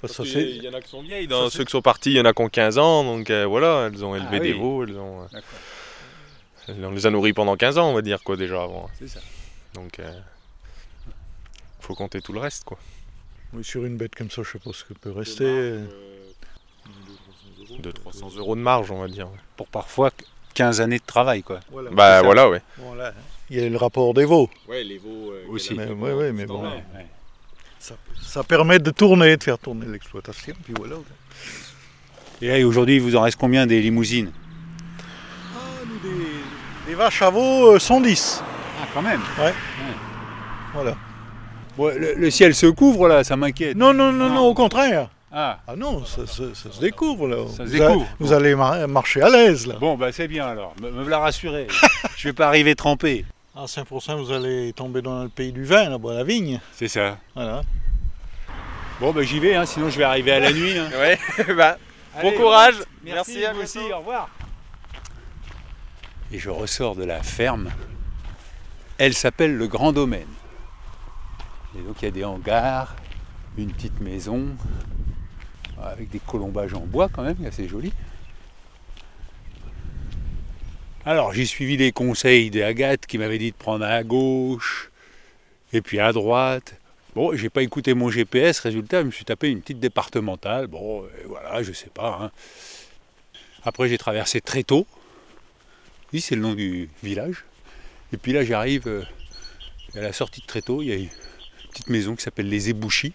Parce 0.00 0.16
que 0.16 0.24
ça, 0.24 0.32
c'est- 0.32 0.50
Il 0.50 0.62
y 0.62 0.68
en 0.68 0.74
a 0.74 0.80
qui 0.80 0.88
sont 0.88 1.02
vieilles. 1.02 1.26
Dans 1.26 1.48
ceux 1.50 1.64
qui 1.64 1.70
sont 1.72 1.82
partis, 1.82 2.10
il 2.10 2.16
y 2.16 2.20
en 2.20 2.24
a 2.24 2.32
qui 2.32 2.42
ont 2.42 2.48
15 2.48 2.78
ans, 2.78 3.04
donc 3.04 3.30
euh, 3.30 3.46
voilà, 3.46 3.88
elles 3.92 4.04
ont 4.04 4.14
élevé 4.14 4.36
Ah 4.36 4.40
des 4.40 4.52
oui. 4.52 4.58
veaux, 4.58 4.84
elles 4.84 4.96
ont. 4.98 5.22
euh, 5.22 6.72
on 6.84 6.90
les 6.90 7.06
a 7.06 7.10
nourris 7.10 7.32
pendant 7.32 7.56
15 7.56 7.78
ans, 7.78 7.90
on 7.90 7.94
va 7.94 8.02
dire, 8.02 8.22
quoi, 8.22 8.36
déjà 8.36 8.62
avant. 8.62 8.88
C'est 8.98 9.08
ça. 9.08 9.20
Donc, 9.74 9.98
euh, 10.00 10.10
faut 11.80 11.94
compter 11.94 12.20
tout 12.20 12.32
le 12.32 12.40
reste, 12.40 12.64
quoi. 12.64 12.78
oui, 13.52 13.64
sur 13.64 13.84
une 13.84 13.96
bête 13.96 14.14
comme 14.14 14.30
ça, 14.30 14.42
je 14.42 14.50
sais 14.52 14.58
pas 14.58 14.70
ce 14.72 14.84
que 14.84 14.94
peut 14.94 15.10
rester. 15.10 15.78
200-300 17.82 18.36
euros 18.38 18.56
de 18.56 18.60
marge, 18.60 18.90
on 18.90 19.00
va 19.00 19.08
dire. 19.08 19.28
Pour 19.56 19.66
parfois 19.68 20.10
15 20.54 20.80
années 20.80 20.98
de 20.98 21.04
travail, 21.04 21.42
quoi. 21.42 21.60
Voilà. 21.70 21.90
Bah 21.90 22.22
voilà, 22.22 22.48
ouais. 22.48 22.60
Bon, 22.78 22.94
là, 22.94 23.14
il 23.48 23.58
y 23.60 23.64
a 23.64 23.68
le 23.68 23.76
rapport 23.76 24.12
des 24.14 24.24
veaux. 24.24 24.50
Ouais, 24.68 24.82
les 24.84 24.98
veaux 24.98 25.32
Aussi. 25.48 25.74
Mais, 25.74 25.86
ouais, 25.86 26.12
ouais, 26.12 26.32
mais 26.32 26.46
bon, 26.46 26.62
Ouais, 26.62 26.68
ouais. 26.94 27.06
Ça, 27.80 27.94
ça 28.22 28.42
permet 28.44 28.78
de 28.78 28.90
tourner, 28.90 29.36
de 29.36 29.42
faire 29.42 29.58
tourner 29.58 29.86
l'exploitation. 29.86 30.54
Puis 30.64 30.74
voilà. 30.78 30.96
Et 32.42 32.48
là, 32.48 32.66
aujourd'hui, 32.66 32.96
il 32.96 33.02
vous 33.02 33.16
en 33.16 33.22
reste 33.22 33.36
combien 33.38 33.66
des 33.66 33.80
limousines? 33.80 34.30
Ah, 35.54 35.58
nous, 35.86 36.08
des, 36.08 36.16
des 36.86 36.94
vaches 36.94 37.22
à 37.22 37.30
veau, 37.30 37.74
euh, 37.74 37.78
110. 37.78 38.42
Ah, 38.82 38.86
quand 38.94 39.02
même. 39.02 39.20
Voilà. 40.74 40.96
Ouais, 41.78 41.98
le, 41.98 42.14
le 42.14 42.30
ciel 42.30 42.54
se 42.54 42.66
couvre 42.66 43.08
là, 43.08 43.24
ça 43.24 43.36
m'inquiète. 43.36 43.76
Non, 43.76 43.92
non, 43.92 44.12
non, 44.12 44.28
non, 44.28 44.42
au 44.42 44.54
contraire. 44.54 45.08
Ah, 45.32 45.60
Ah 45.66 45.76
non, 45.76 46.04
ça, 46.04 46.26
ça- 46.26 46.42
ça 46.54 46.72
se 46.72 46.80
découvre 46.80 47.28
là. 47.28 47.36
Ça 47.48 47.58
se 47.58 47.70
vous 47.70 47.78
découvre. 47.78 48.02
a- 48.04 48.14
vous 48.18 48.32
allez 48.32 48.54
mar- 48.56 48.88
marcher 48.88 49.22
à 49.22 49.28
l'aise 49.30 49.66
là. 49.66 49.76
bon, 49.78 49.96
bah 49.96 50.10
c'est 50.12 50.26
bien 50.26 50.46
alors. 50.46 50.74
Me, 50.82 50.90
me 50.90 51.08
la 51.08 51.18
rassurer. 51.20 51.68
Je 52.16 52.28
vais 52.28 52.32
pas 52.32 52.48
arriver 52.48 52.74
trempé. 52.74 53.24
À 53.54 53.66
Saint-Pourçain, 53.66 54.14
vous 54.16 54.30
allez 54.30 54.72
tomber 54.72 55.02
dans 55.02 55.24
le 55.24 55.28
pays 55.28 55.52
du 55.52 55.64
vin, 55.64 55.88
là-bas, 55.88 56.14
la 56.14 56.24
vigne. 56.24 56.60
C'est 56.72 56.88
ça. 56.88 57.18
Voilà. 57.34 57.62
Bon, 59.00 59.12
bah 59.12 59.22
j'y 59.22 59.40
vais, 59.40 59.54
hein, 59.54 59.66
sinon 59.66 59.90
je 59.90 59.98
vais 59.98 60.04
arriver 60.04 60.30
à 60.32 60.40
la 60.40 60.52
nuit. 60.52 60.78
hein. 60.78 60.88
Ouais, 60.96 61.18
bah, 61.56 61.76
bon 62.22 62.28
Allez, 62.28 62.36
courage. 62.36 62.74
Merci, 63.02 63.38
Merci, 63.38 63.44
à 63.44 63.52
vous 63.52 63.62
aussi, 63.62 63.78
au 63.92 63.98
revoir. 63.98 64.28
Et 66.32 66.38
je 66.38 66.48
ressors 66.50 66.94
de 66.94 67.04
la 67.04 67.22
ferme. 67.22 67.70
Elle 68.98 69.14
s'appelle 69.14 69.56
le 69.56 69.66
Grand 69.66 69.92
Domaine. 69.92 70.28
Et 71.76 71.82
donc 71.82 71.96
il 72.02 72.04
y 72.04 72.08
a 72.08 72.12
des 72.12 72.24
hangars, 72.24 72.94
une 73.56 73.72
petite 73.72 74.00
maison, 74.00 74.44
avec 75.82 76.10
des 76.10 76.18
colombages 76.20 76.74
en 76.74 76.80
bois 76.80 77.08
quand 77.08 77.22
même, 77.22 77.36
assez 77.46 77.66
joli. 77.66 77.92
Alors 81.06 81.32
j'ai 81.32 81.46
suivi 81.46 81.76
les 81.76 81.92
conseils 81.92 82.50
d'Agathe 82.50 83.06
qui 83.06 83.18
m'avait 83.18 83.38
dit 83.38 83.52
de 83.52 83.56
prendre 83.56 83.84
à 83.84 84.02
gauche 84.02 84.90
et 85.72 85.80
puis 85.80 85.98
à 85.98 86.12
droite. 86.12 86.74
Bon, 87.14 87.34
j'ai 87.34 87.48
pas 87.48 87.62
écouté 87.62 87.94
mon 87.94 88.10
GPS, 88.10 88.60
résultat, 88.60 89.00
je 89.00 89.06
me 89.06 89.10
suis 89.10 89.24
tapé 89.24 89.48
une 89.48 89.60
petite 89.60 89.80
départementale. 89.80 90.66
Bon, 90.68 91.04
voilà, 91.26 91.62
je 91.62 91.72
sais 91.72 91.90
pas. 91.92 92.18
hein. 92.22 92.30
Après, 93.64 93.88
j'ai 93.88 93.98
traversé 93.98 94.40
très 94.40 94.62
tôt. 94.62 94.86
Oui, 96.12 96.20
c'est 96.20 96.36
le 96.36 96.42
nom 96.42 96.54
du 96.54 96.88
village. 97.02 97.44
Et 98.12 98.16
puis 98.16 98.32
là, 98.32 98.44
j'arrive 98.44 98.86
euh, 98.86 99.02
à 99.96 100.00
la 100.00 100.12
sortie 100.12 100.40
de 100.40 100.46
Tréteau, 100.46 100.82
il 100.82 100.88
y 100.88 100.92
a 100.92 100.96
une 100.96 101.08
petite 101.70 101.88
maison 101.88 102.14
qui 102.14 102.22
s'appelle 102.22 102.48
les 102.48 102.70
Ébouchis. 102.70 103.12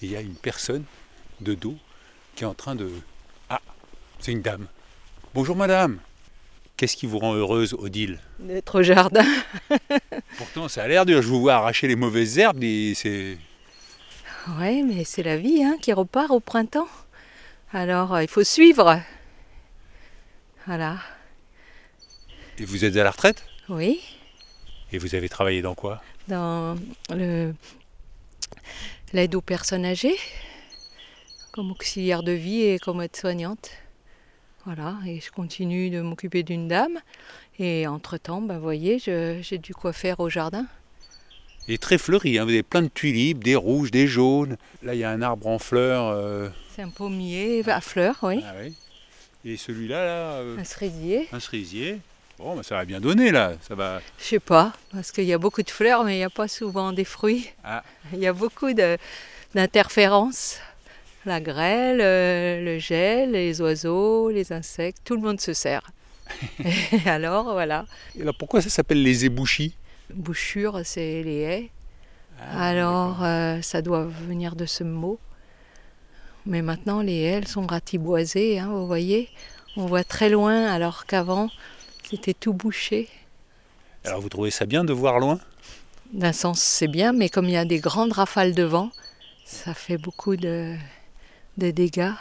Et 0.00 0.06
il 0.06 0.10
y 0.10 0.16
a 0.16 0.20
une 0.20 0.34
personne 0.34 0.84
de 1.40 1.54
dos 1.54 1.76
qui 2.34 2.44
est 2.44 2.46
en 2.46 2.54
train 2.54 2.74
de. 2.74 2.90
Ah, 3.50 3.60
c'est 4.20 4.32
une 4.32 4.42
dame. 4.42 4.66
Bonjour 5.34 5.54
madame. 5.56 5.98
Qu'est-ce 6.82 6.96
qui 6.96 7.06
vous 7.06 7.20
rend 7.20 7.34
heureuse, 7.34 7.76
Odile 7.78 8.18
D'être 8.40 8.80
au 8.80 8.82
jardin. 8.82 9.24
Pourtant, 10.36 10.66
ça 10.66 10.82
a 10.82 10.88
l'air 10.88 11.06
dur. 11.06 11.22
Je 11.22 11.28
vous 11.28 11.40
vois 11.40 11.54
arracher 11.54 11.86
les 11.86 11.94
mauvaises 11.94 12.40
herbes 12.40 12.64
et 12.64 12.94
c'est. 12.96 13.38
Oui, 14.58 14.82
mais 14.82 15.04
c'est 15.04 15.22
la 15.22 15.36
vie 15.36 15.62
hein, 15.62 15.76
qui 15.80 15.92
repart 15.92 16.32
au 16.32 16.40
printemps. 16.40 16.88
Alors, 17.72 18.14
euh, 18.14 18.24
il 18.24 18.28
faut 18.28 18.42
suivre. 18.42 19.00
Voilà. 20.66 20.98
Et 22.58 22.64
vous 22.64 22.84
êtes 22.84 22.96
à 22.96 23.04
la 23.04 23.12
retraite? 23.12 23.44
Oui, 23.68 24.00
Et 24.92 24.98
vous 24.98 25.14
avez 25.14 25.28
travaillé 25.28 25.62
dans 25.62 25.76
quoi? 25.76 26.02
Dans 26.26 26.76
le 27.10 27.54
l'aide 29.12 29.36
aux 29.36 29.40
personnes 29.40 29.84
âgées, 29.84 30.18
comme 31.52 31.70
auxiliaire 31.70 32.24
de 32.24 32.32
vie 32.32 32.62
et 32.62 32.80
comme 32.80 33.00
aide-soignante. 33.00 33.70
Voilà, 34.64 34.96
et 35.06 35.20
je 35.20 35.30
continue 35.32 35.90
de 35.90 36.00
m'occuper 36.00 36.42
d'une 36.42 36.68
dame. 36.68 36.98
Et 37.58 37.86
entre-temps, 37.86 38.40
ben, 38.40 38.56
vous 38.56 38.62
voyez, 38.62 38.98
je- 38.98 39.38
j'ai 39.42 39.58
du 39.58 39.74
quoi 39.74 39.92
faire 39.92 40.20
au 40.20 40.28
jardin. 40.30 40.66
Et 41.68 41.78
très 41.78 41.98
fleuri, 41.98 42.38
hein. 42.38 42.44
vous 42.44 42.50
avez 42.50 42.62
plein 42.62 42.82
de 42.82 42.88
tulipes, 42.88 43.42
des 43.44 43.54
rouges, 43.56 43.90
des 43.90 44.06
jaunes. 44.06 44.56
Là, 44.82 44.94
il 44.94 45.00
y 45.00 45.04
a 45.04 45.10
un 45.10 45.22
arbre 45.22 45.46
en 45.46 45.58
fleurs. 45.58 46.06
euh, 46.08 46.48
C'est 46.74 46.82
un 46.82 46.88
pommier 46.90 47.62
à 47.68 47.80
fleurs, 47.80 48.18
oui. 48.22 48.40
Ah 48.44 48.52
oui. 48.62 48.74
Et 49.44 49.56
celui-là, 49.56 50.04
là, 50.04 50.32
euh, 50.40 50.56
Un 50.58 50.64
cerisier. 50.64 51.28
un 51.32 51.40
cerisier. 51.40 51.98
Bon, 52.38 52.56
bah, 52.56 52.62
ça 52.62 52.76
va 52.76 52.84
bien 52.84 53.00
donner 53.00 53.30
là. 53.32 53.54
Ça 53.60 53.74
va. 53.74 54.00
Je 54.18 54.24
sais 54.24 54.40
pas, 54.40 54.72
parce 54.92 55.12
qu'il 55.12 55.24
y 55.24 55.32
a 55.32 55.38
beaucoup 55.38 55.62
de 55.62 55.70
fleurs, 55.70 56.02
mais 56.04 56.14
il 56.14 56.18
n'y 56.18 56.24
a 56.24 56.30
pas 56.30 56.48
souvent 56.48 56.92
des 56.92 57.04
fruits. 57.04 57.48
Ah. 57.64 57.82
Il 58.12 58.18
y 58.20 58.26
a 58.26 58.32
beaucoup 58.32 58.72
d'interférences. 59.54 60.58
La 61.24 61.40
grêle, 61.40 62.00
euh, 62.00 62.60
le 62.64 62.78
gel, 62.78 63.32
les 63.32 63.60
oiseaux, 63.60 64.30
les 64.30 64.52
insectes, 64.52 65.02
tout 65.04 65.14
le 65.14 65.22
monde 65.22 65.40
se 65.40 65.52
sert. 65.52 65.92
Et 66.64 67.08
alors, 67.08 67.52
voilà. 67.52 67.86
Et 68.18 68.22
alors, 68.22 68.34
pourquoi 68.34 68.60
ça 68.60 68.70
s'appelle 68.70 69.02
les 69.02 69.24
ébouchis? 69.24 69.76
Bouchure, 70.12 70.80
c'est 70.84 71.22
les 71.22 71.40
haies. 71.40 71.70
Ah, 72.40 72.66
alors, 72.66 73.22
euh, 73.22 73.62
ça 73.62 73.82
doit 73.82 74.04
venir 74.04 74.56
de 74.56 74.66
ce 74.66 74.82
mot. 74.82 75.20
Mais 76.44 76.60
maintenant, 76.60 77.02
les 77.02 77.20
haies, 77.20 77.38
elles 77.38 77.48
sont 77.48 77.66
ratiboisées, 77.66 78.58
hein, 78.58 78.68
vous 78.70 78.86
voyez. 78.86 79.28
On 79.76 79.86
voit 79.86 80.04
très 80.04 80.28
loin, 80.28 80.66
alors 80.66 81.06
qu'avant, 81.06 81.50
c'était 82.02 82.34
tout 82.34 82.52
bouché. 82.52 83.08
Alors, 84.04 84.20
vous 84.20 84.28
trouvez 84.28 84.50
ça 84.50 84.66
bien 84.66 84.82
de 84.82 84.92
voir 84.92 85.20
loin? 85.20 85.38
D'un 86.12 86.32
sens, 86.32 86.60
c'est 86.60 86.88
bien, 86.88 87.12
mais 87.12 87.28
comme 87.28 87.44
il 87.44 87.52
y 87.52 87.56
a 87.56 87.64
des 87.64 87.78
grandes 87.78 88.12
rafales 88.12 88.54
de 88.54 88.64
vent, 88.64 88.90
ça 89.44 89.72
fait 89.72 89.98
beaucoup 89.98 90.36
de, 90.36 90.76
de 91.58 91.70
dégâts. 91.70 92.12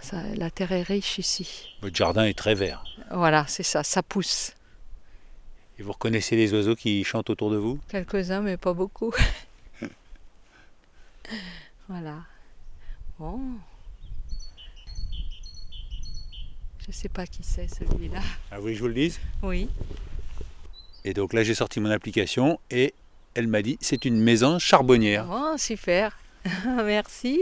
Ça- 0.00 0.22
la 0.36 0.50
terre 0.50 0.72
est 0.72 0.82
riche 0.82 1.18
ici. 1.18 1.76
Votre 1.82 1.96
jardin 1.96 2.24
est 2.24 2.38
très 2.38 2.54
vert. 2.54 2.84
Voilà, 3.10 3.46
c'est 3.48 3.62
ça, 3.62 3.82
ça 3.82 4.02
pousse. 4.02 4.52
Et 5.78 5.82
vous 5.82 5.92
reconnaissez 5.92 6.36
les 6.36 6.52
oiseaux 6.54 6.74
qui 6.74 7.04
chantent 7.04 7.30
autour 7.30 7.50
de 7.50 7.56
vous? 7.56 7.78
Quelques-uns, 7.88 8.40
mais 8.40 8.56
pas 8.56 8.72
beaucoup. 8.72 9.12
voilà. 11.88 12.16
Bon. 13.18 13.40
Je 16.86 16.92
sais 16.92 17.08
pas 17.08 17.26
qui 17.26 17.42
c'est 17.42 17.68
celui-là. 17.68 18.20
Ah, 18.50 18.56
vous 18.56 18.62
voulez 18.62 18.72
que 18.74 18.78
je 18.78 18.82
vous 18.82 18.88
le 18.88 18.94
dise? 18.94 19.20
Oui. 19.42 19.68
Et 21.04 21.14
donc 21.14 21.32
là, 21.32 21.44
j'ai 21.44 21.54
sorti 21.54 21.80
mon 21.80 21.90
application 21.90 22.58
et 22.70 22.94
elle 23.34 23.46
m'a 23.46 23.62
dit 23.62 23.78
c'est 23.80 24.04
une 24.04 24.20
maison 24.20 24.58
charbonnière. 24.58 25.26
Oh, 25.30 25.54
super. 25.58 26.18
Merci. 26.84 27.40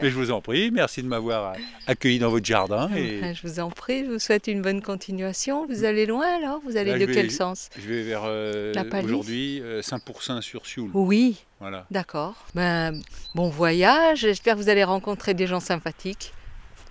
Mais 0.00 0.10
je 0.10 0.14
vous 0.16 0.30
en 0.30 0.40
prie, 0.40 0.70
merci 0.70 1.02
de 1.02 1.08
m'avoir 1.08 1.54
accueilli 1.86 2.18
dans 2.18 2.30
votre 2.30 2.44
jardin. 2.44 2.90
Et 2.94 3.34
Je 3.34 3.46
vous 3.46 3.60
en 3.60 3.70
prie, 3.70 4.04
je 4.04 4.10
vous 4.12 4.18
souhaite 4.18 4.46
une 4.46 4.62
bonne 4.62 4.82
continuation. 4.82 5.66
Vous 5.66 5.84
allez 5.84 6.06
loin 6.06 6.26
alors 6.36 6.60
Vous 6.64 6.76
allez 6.76 6.92
Là, 6.92 6.98
de 6.98 7.04
vais- 7.06 7.14
quel 7.14 7.30
sens 7.30 7.70
je 7.78 7.88
vais 7.88 8.02
vers 8.02 8.22
euh, 8.24 8.72
aujourd'hui 9.02 9.60
euh, 9.62 9.80
5% 9.80 10.40
sur 10.42 10.66
Sioule. 10.66 10.90
Oui, 10.94 11.44
Voilà. 11.60 11.86
d'accord. 11.90 12.34
Ben, 12.54 13.00
bon 13.34 13.48
voyage. 13.48 14.20
J'espère 14.20 14.56
que 14.56 14.60
vous 14.60 14.68
allez 14.68 14.84
rencontrer 14.84 15.34
des 15.34 15.46
gens 15.46 15.60
sympathiques. 15.60 16.32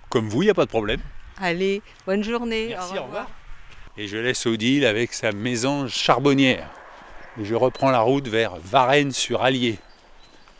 Comme 0.08 0.28
vous, 0.28 0.42
il 0.42 0.46
n'y 0.46 0.50
a 0.50 0.54
pas 0.54 0.64
de 0.64 0.70
problème. 0.70 1.00
Allez, 1.40 1.82
bonne 2.06 2.22
journée. 2.24 2.68
Merci, 2.70 2.98
au 2.98 3.04
revoir. 3.04 3.28
Et 3.98 4.08
je 4.08 4.16
laisse 4.16 4.46
Odile 4.46 4.84
avec 4.86 5.12
sa 5.12 5.32
maison 5.32 5.86
charbonnière. 5.88 6.68
Et 7.40 7.44
je 7.44 7.54
reprends 7.54 7.90
la 7.90 8.00
route 8.00 8.28
vers 8.28 8.56
Varennes-sur-Allier. 8.56 9.78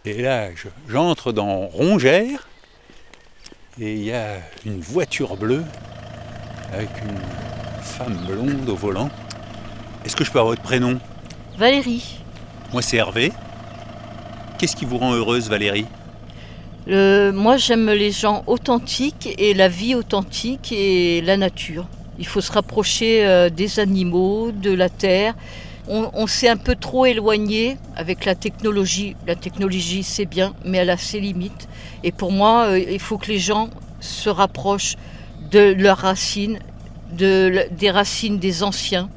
Et 0.04 0.20
là, 0.20 0.48
je- 0.54 0.68
j'entre 0.88 1.32
dans 1.32 1.66
Rongère. 1.66 2.48
Et 3.80 3.94
il 3.94 4.04
y 4.04 4.12
a 4.12 4.36
une 4.66 4.80
voiture 4.80 5.36
bleue 5.36 5.64
avec 6.72 6.90
une 7.02 7.82
femme 7.82 8.16
blonde 8.26 8.68
au 8.68 8.74
volant. 8.76 9.08
Est-ce 10.04 10.16
que 10.16 10.24
je 10.24 10.30
peux 10.30 10.38
avoir 10.38 10.52
votre 10.52 10.62
prénom? 10.62 10.98
Valérie, 11.56 12.18
Moi, 12.72 12.80
c'est 12.82 12.96
Hervé. 12.96 13.32
Qu'est-ce 14.58 14.74
qui 14.76 14.84
vous 14.86 14.96
rend 14.98 15.12
heureuse, 15.12 15.48
Valérie? 15.48 15.86
Moi 16.86 17.58
j'aime 17.58 17.90
les 17.90 18.10
gens 18.10 18.42
authentiques 18.48 19.28
et 19.38 19.54
la 19.54 19.68
vie 19.68 19.94
authentique 19.94 20.72
et 20.72 21.20
la 21.20 21.36
nature. 21.36 21.86
Il 22.18 22.26
faut 22.26 22.40
se 22.40 22.50
rapprocher 22.50 23.24
euh, 23.24 23.50
des 23.50 23.78
animaux, 23.78 24.50
de 24.50 24.72
la 24.72 24.88
terre. 24.88 25.34
On, 25.88 26.26
s'est 26.28 26.48
un 26.48 26.56
peu 26.56 26.76
trop 26.76 27.06
éloigné 27.06 27.76
avec 27.96 28.24
la 28.24 28.36
technologie. 28.36 29.16
La 29.26 29.34
technologie 29.34 30.04
c'est 30.04 30.26
bien, 30.26 30.54
mais 30.64 30.78
elle 30.78 30.90
a 30.90 30.96
ses 30.96 31.18
limites. 31.18 31.68
Et 32.04 32.12
pour 32.12 32.30
moi, 32.30 32.66
euh, 32.66 32.78
il 32.78 33.00
faut 33.00 33.18
que 33.18 33.26
les 33.26 33.40
gens 33.40 33.68
se 34.00 34.28
rapprochent 34.28 34.96
de 35.50 35.74
leurs 35.76 35.98
racines, 35.98 36.60
des 37.10 37.90
racines 37.90 38.38
des 38.38 38.62
anciens. 38.62 39.10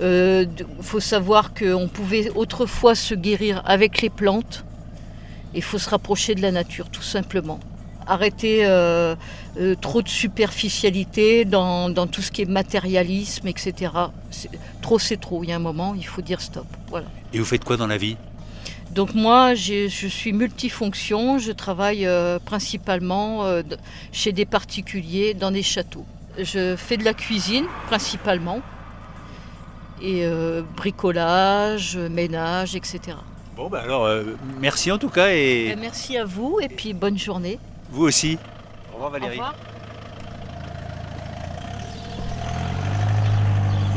Il 0.00 0.48
faut 0.82 1.00
savoir 1.00 1.54
qu'on 1.54 1.88
pouvait 1.88 2.30
autrefois 2.34 2.94
se 2.94 3.14
guérir 3.14 3.62
avec 3.64 4.02
les 4.02 4.10
plantes. 4.10 4.64
Il 5.54 5.62
faut 5.62 5.78
se 5.78 5.88
rapprocher 5.88 6.34
de 6.34 6.42
la 6.42 6.50
nature, 6.50 6.90
tout 6.90 7.02
simplement. 7.02 7.60
Arrêter 8.06 8.66
euh, 8.66 9.14
euh, 9.58 9.74
trop 9.80 10.02
de 10.02 10.08
superficialité 10.08 11.44
dans, 11.44 11.88
dans 11.90 12.06
tout 12.06 12.22
ce 12.22 12.30
qui 12.30 12.42
est 12.42 12.46
matérialisme, 12.50 13.48
etc. 13.48 13.92
Trop, 14.82 14.98
c'est 14.98 15.16
trop. 15.20 15.42
Il 15.44 15.50
y 15.50 15.52
a 15.52 15.56
un 15.56 15.60
moment, 15.60 15.94
il 15.96 16.06
faut 16.06 16.22
dire 16.22 16.40
stop. 16.40 16.66
Voilà. 16.88 17.06
Et 17.32 17.38
vous 17.38 17.44
faites 17.44 17.64
quoi 17.64 17.76
dans 17.76 17.86
la 17.86 17.96
vie? 17.96 18.16
Donc 18.90 19.14
moi, 19.14 19.54
je 19.54 19.88
suis 19.88 20.32
multifonction. 20.32 21.38
Je 21.38 21.50
travaille 21.52 22.06
euh, 22.06 22.38
principalement 22.38 23.44
euh, 23.44 23.62
chez 24.12 24.32
des 24.32 24.44
particuliers 24.44 25.34
dans 25.34 25.50
des 25.50 25.62
châteaux. 25.62 26.04
Je 26.38 26.76
fais 26.76 26.96
de 26.96 27.04
la 27.04 27.14
cuisine 27.14 27.64
principalement 27.86 28.60
et 30.02 30.24
euh, 30.24 30.62
bricolage, 30.76 31.96
ménage, 31.96 32.74
etc. 32.76 33.16
Bon, 33.56 33.68
bah 33.68 33.82
alors, 33.84 34.08
merci 34.60 34.90
en 34.90 34.98
tout 34.98 35.08
cas 35.08 35.28
et 35.32 35.72
Euh, 35.72 35.76
Merci 35.80 36.16
à 36.16 36.24
vous 36.24 36.58
et 36.60 36.68
puis 36.68 36.92
bonne 36.92 37.18
journée. 37.18 37.58
Vous 37.94 38.04
aussi. 38.04 38.38
Au 38.90 38.94
revoir, 38.94 39.10
Au 39.10 39.12
Valérie. 39.12 39.30
revoir. 39.38 39.54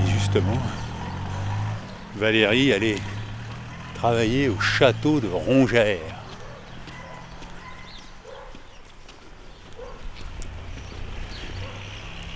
Et 0.06 0.10
justement, 0.12 0.62
Valérie 2.16 2.72
allait 2.74 2.98
travailler 3.96 4.50
au 4.50 4.60
château 4.60 5.20
de 5.20 5.28
Rongère. 5.28 5.98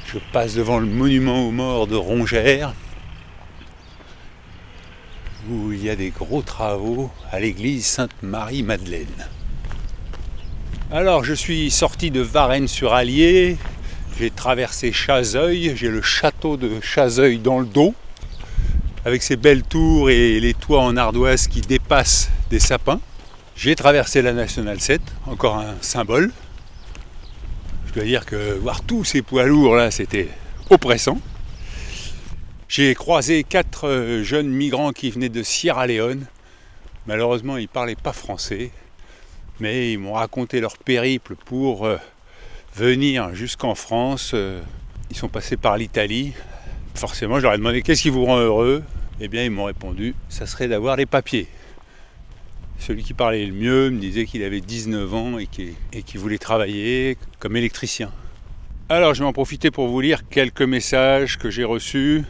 Je 0.07 0.17
passe 0.33 0.55
devant 0.55 0.79
le 0.79 0.87
monument 0.87 1.47
aux 1.47 1.51
morts 1.51 1.87
de 1.87 1.95
Rongère, 1.95 2.73
où 5.49 5.71
il 5.71 5.83
y 5.83 5.89
a 5.89 5.95
des 5.95 6.09
gros 6.09 6.41
travaux 6.41 7.09
à 7.31 7.39
l'église 7.39 7.85
Sainte-Marie-Madeleine. 7.85 9.27
Alors, 10.93 11.23
je 11.23 11.33
suis 11.33 11.71
sorti 11.71 12.11
de 12.11 12.19
Varennes-sur-Allier, 12.19 13.55
j'ai 14.19 14.29
traversé 14.29 14.91
Chazeuil, 14.91 15.71
j'ai 15.77 15.87
le 15.87 16.01
château 16.01 16.57
de 16.57 16.81
Chazeuil 16.81 17.39
dans 17.39 17.61
le 17.61 17.65
dos, 17.65 17.95
avec 19.05 19.23
ses 19.23 19.37
belles 19.37 19.63
tours 19.63 20.09
et 20.09 20.41
les 20.41 20.53
toits 20.53 20.81
en 20.81 20.97
ardoise 20.97 21.47
qui 21.47 21.61
dépassent 21.61 22.29
des 22.49 22.59
sapins. 22.59 22.99
J'ai 23.55 23.73
traversé 23.73 24.21
la 24.21 24.33
Nationale 24.33 24.81
7, 24.81 25.01
encore 25.27 25.59
un 25.59 25.75
symbole. 25.79 26.33
Je 27.87 27.93
dois 27.93 28.03
dire 28.03 28.25
que 28.25 28.57
voir 28.57 28.81
tous 28.81 29.05
ces 29.05 29.21
poids 29.21 29.45
lourds 29.45 29.77
là, 29.77 29.91
c'était 29.91 30.27
oppressant. 30.69 31.21
J'ai 32.67 32.95
croisé 32.95 33.45
quatre 33.45 33.87
euh, 33.87 34.23
jeunes 34.25 34.49
migrants 34.49 34.91
qui 34.91 35.09
venaient 35.09 35.29
de 35.29 35.41
Sierra 35.41 35.87
Leone. 35.87 36.25
Malheureusement, 37.07 37.55
ils 37.55 37.63
ne 37.63 37.67
parlaient 37.67 37.95
pas 37.95 38.11
français, 38.11 38.71
mais 39.61 39.93
ils 39.93 39.99
m'ont 39.99 40.13
raconté 40.13 40.59
leur 40.59 40.75
périple 40.77 41.35
pour 41.35 41.85
euh, 41.85 41.97
venir 42.75 43.35
jusqu'en 43.35 43.75
France. 43.75 44.31
Euh, 44.33 44.59
Ils 45.11 45.15
sont 45.15 45.29
passés 45.29 45.55
par 45.55 45.77
l'Italie. 45.77 46.33
Forcément, 46.95 47.37
je 47.37 47.43
leur 47.43 47.53
ai 47.53 47.57
demandé 47.57 47.83
qu'est-ce 47.83 48.01
qui 48.01 48.09
vous 48.09 48.25
rend 48.25 48.39
heureux? 48.39 48.83
Eh 49.19 49.27
bien, 49.27 49.43
ils 49.43 49.51
m'ont 49.51 49.65
répondu, 49.65 50.15
ça 50.29 50.47
serait 50.47 50.67
d'avoir 50.67 50.95
les 50.95 51.05
papiers. 51.05 51.47
Celui 52.79 53.03
qui 53.03 53.13
parlait 53.13 53.45
le 53.45 53.53
mieux 53.53 53.91
me 53.91 53.99
disait 53.99 54.25
qu'il 54.25 54.43
avait 54.43 54.61
19 54.61 55.13
ans 55.13 55.37
et 55.37 55.45
qu'il 55.45 56.19
voulait 56.19 56.39
travailler 56.39 57.15
comme 57.37 57.55
électricien. 57.55 58.11
Alors, 58.89 59.13
je 59.13 59.19
vais 59.19 59.27
en 59.27 59.33
profiter 59.33 59.69
pour 59.69 59.87
vous 59.87 60.01
lire 60.01 60.27
quelques 60.27 60.63
messages 60.63 61.37
que 61.37 61.51
j'ai 61.51 61.63
reçus 61.63 62.23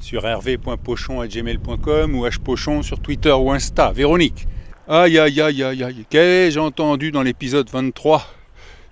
sur 0.00 0.26
hervé.pochon.gmail.com 0.26 2.14
ou 2.14 2.26
hpochon 2.26 2.82
sur 2.82 3.00
Twitter 3.00 3.32
ou 3.32 3.50
Insta. 3.50 3.90
Véronique. 3.92 4.46
Aïe 4.88 5.18
aïe 5.18 5.40
aïe 5.40 5.64
aïe 5.64 5.82
aïe. 5.82 6.06
Qu'ai-je 6.08 6.60
entendu 6.60 7.10
dans 7.10 7.24
l'épisode 7.24 7.68
23 7.68 8.24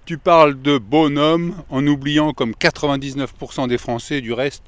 Tu 0.04 0.18
parles 0.18 0.61
de 0.61 0.76
bonhomme 0.76 1.54
en 1.70 1.87
oubliant 1.87 2.33
comme 2.33 2.50
99% 2.50 3.68
des 3.68 3.78
Français 3.78 4.20
du 4.20 4.33
reste 4.33 4.64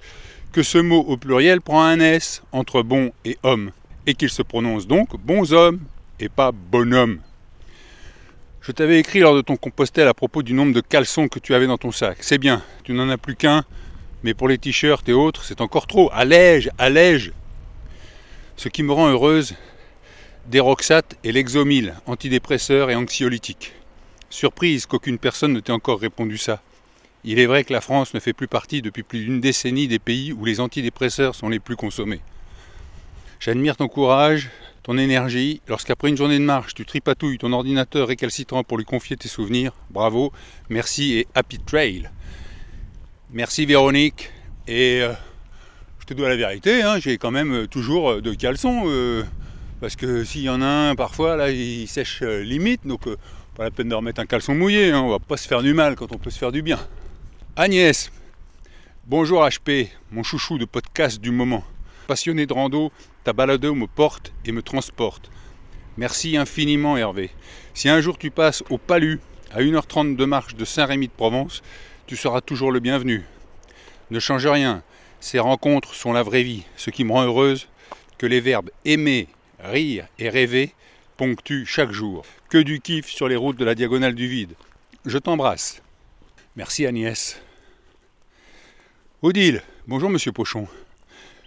que 0.52 0.62
ce 0.62 0.78
mot 0.78 1.00
au 1.00 1.16
pluriel 1.16 1.60
prend 1.60 1.82
un 1.82 1.98
S 1.98 2.44
entre 2.52 2.82
bon 2.82 3.10
et 3.24 3.38
homme 3.42 3.72
et 4.06 4.14
qu'il 4.14 4.30
se 4.30 4.42
prononce 4.42 4.86
donc 4.86 5.16
bons 5.16 5.52
hommes 5.52 5.80
et 6.20 6.28
pas 6.28 6.52
bonhomme. 6.52 7.18
Je 8.60 8.70
t'avais 8.70 9.00
écrit 9.00 9.18
lors 9.18 9.34
de 9.34 9.40
ton 9.40 9.56
compostel 9.56 10.06
à 10.06 10.14
propos 10.14 10.44
du 10.44 10.52
nombre 10.52 10.74
de 10.74 10.80
caleçons 10.80 11.26
que 11.26 11.40
tu 11.40 11.56
avais 11.56 11.66
dans 11.66 11.76
ton 11.76 11.90
sac. 11.90 12.18
C'est 12.20 12.38
bien, 12.38 12.62
tu 12.84 12.92
n'en 12.92 13.08
as 13.08 13.18
plus 13.18 13.34
qu'un, 13.34 13.64
mais 14.22 14.32
pour 14.32 14.46
les 14.46 14.58
t-shirts 14.58 15.08
et 15.08 15.12
autres, 15.12 15.42
c'est 15.42 15.60
encore 15.60 15.88
trop. 15.88 16.08
Allège, 16.12 16.70
allège. 16.78 17.32
Ce 18.54 18.68
qui 18.68 18.84
me 18.84 18.92
rend 18.92 19.08
heureuse, 19.08 19.56
Deroxate 20.50 21.16
et 21.24 21.32
l'Exomil, 21.32 21.94
antidépresseur 22.06 22.88
et 22.90 22.94
anxiolytique. 22.94 23.72
Surprise 24.30 24.86
qu'aucune 24.86 25.18
personne 25.18 25.52
ne 25.52 25.58
t'ait 25.58 25.72
encore 25.72 25.98
répondu 25.98 26.38
ça. 26.38 26.62
Il 27.24 27.40
est 27.40 27.46
vrai 27.46 27.64
que 27.64 27.72
la 27.72 27.80
France 27.80 28.14
ne 28.14 28.20
fait 28.20 28.32
plus 28.32 28.46
partie 28.46 28.80
depuis 28.80 29.02
plus 29.02 29.24
d'une 29.24 29.40
décennie 29.40 29.88
des 29.88 29.98
pays 29.98 30.32
où 30.32 30.44
les 30.44 30.60
antidépresseurs 30.60 31.34
sont 31.34 31.48
les 31.48 31.58
plus 31.58 31.74
consommés. 31.74 32.20
J'admire 33.40 33.76
ton 33.76 33.88
courage, 33.88 34.50
ton 34.84 34.96
énergie. 34.98 35.60
Lorsqu'après 35.66 36.10
une 36.10 36.16
journée 36.16 36.38
de 36.38 36.44
marche, 36.44 36.74
tu 36.74 36.84
tripatouilles 36.84 37.38
ton 37.38 37.52
ordinateur 37.52 38.06
récalcitrant 38.06 38.62
pour 38.62 38.78
lui 38.78 38.84
confier 38.84 39.16
tes 39.16 39.28
souvenirs, 39.28 39.72
bravo, 39.90 40.32
merci 40.68 41.14
et 41.14 41.26
happy 41.34 41.58
trail. 41.58 42.08
Merci 43.32 43.66
Véronique. 43.66 44.30
Et 44.68 45.02
euh, 45.02 45.12
je 45.98 46.06
te 46.06 46.14
dois 46.14 46.28
la 46.28 46.36
vérité, 46.36 46.82
hein, 46.82 47.00
j'ai 47.00 47.18
quand 47.18 47.32
même 47.32 47.52
euh, 47.52 47.66
toujours 47.66 48.10
euh, 48.10 48.20
de 48.22 48.32
caleçons. 48.32 48.84
Parce 49.80 49.96
que 49.96 50.24
s'il 50.24 50.42
y 50.42 50.48
en 50.48 50.62
a 50.62 50.66
un, 50.66 50.94
parfois, 50.94 51.36
là, 51.36 51.50
il 51.50 51.86
sèche 51.88 52.22
limite. 52.22 52.86
Donc, 52.86 53.02
pas 53.56 53.64
la 53.64 53.70
peine 53.70 53.88
de 53.88 53.94
remettre 53.94 54.20
un 54.20 54.26
caleçon 54.26 54.54
mouillé. 54.54 54.92
Hein, 54.92 55.00
on 55.00 55.10
va 55.10 55.18
pas 55.18 55.36
se 55.36 55.48
faire 55.48 55.62
du 55.62 55.74
mal 55.74 55.96
quand 55.96 56.12
on 56.12 56.18
peut 56.18 56.30
se 56.30 56.38
faire 56.38 56.52
du 56.52 56.62
bien. 56.62 56.78
Agnès. 57.56 58.10
Bonjour 59.06 59.44
HP, 59.44 59.88
mon 60.10 60.22
chouchou 60.22 60.58
de 60.58 60.64
podcast 60.64 61.20
du 61.20 61.30
moment. 61.30 61.62
Passionné 62.08 62.44
de 62.44 62.52
rando, 62.52 62.90
ta 63.22 63.32
balado 63.32 63.74
me 63.74 63.86
porte 63.86 64.32
et 64.44 64.52
me 64.52 64.62
transporte. 64.62 65.30
Merci 65.96 66.36
infiniment 66.36 66.96
Hervé. 66.96 67.30
Si 67.72 67.88
un 67.88 68.00
jour 68.00 68.18
tu 68.18 68.30
passes 68.30 68.64
au 68.68 68.78
Palu, 68.78 69.20
à 69.52 69.60
1h30 69.60 70.16
de 70.16 70.24
marche 70.24 70.56
de 70.56 70.64
Saint-Rémy 70.64 71.06
de 71.06 71.12
Provence, 71.12 71.62
tu 72.06 72.16
seras 72.16 72.40
toujours 72.40 72.72
le 72.72 72.80
bienvenu. 72.80 73.24
Ne 74.10 74.18
change 74.18 74.46
rien, 74.46 74.82
ces 75.20 75.38
rencontres 75.38 75.94
sont 75.94 76.12
la 76.12 76.22
vraie 76.22 76.42
vie, 76.42 76.64
ce 76.76 76.90
qui 76.90 77.04
me 77.04 77.12
rend 77.12 77.22
heureuse, 77.22 77.68
que 78.18 78.26
les 78.26 78.40
verbes 78.40 78.70
aimer, 78.84 79.28
rire 79.60 80.06
et 80.18 80.28
rêver 80.28 80.72
ponctuent 81.16 81.66
chaque 81.66 81.92
jour. 81.92 82.24
Que 82.48 82.58
du 82.58 82.80
kiff 82.80 83.06
sur 83.08 83.28
les 83.28 83.36
routes 83.36 83.58
de 83.58 83.64
la 83.64 83.74
diagonale 83.74 84.14
du 84.14 84.28
vide. 84.28 84.54
Je 85.04 85.18
t'embrasse. 85.18 85.82
Merci 86.56 86.86
Agnès. 86.86 87.40
Odile, 89.22 89.62
bonjour 89.86 90.10
Monsieur 90.10 90.32
Pochon. 90.32 90.68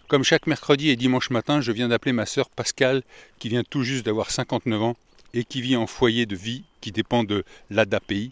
Comme 0.07 0.23
chaque 0.23 0.47
mercredi 0.47 0.89
et 0.89 0.95
dimanche 0.95 1.29
matin, 1.29 1.61
je 1.61 1.71
viens 1.71 1.87
d'appeler 1.87 2.13
ma 2.13 2.25
sœur 2.25 2.49
Pascale, 2.49 3.03
qui 3.37 3.49
vient 3.49 3.63
tout 3.63 3.83
juste 3.83 4.05
d'avoir 4.05 4.31
59 4.31 4.81
ans 4.81 4.97
et 5.33 5.43
qui 5.43 5.61
vit 5.61 5.75
en 5.75 5.85
foyer 5.85 6.25
de 6.25 6.35
vie 6.35 6.63
qui 6.81 6.91
dépend 6.91 7.23
de 7.23 7.43
l'ADAPI, 7.69 8.31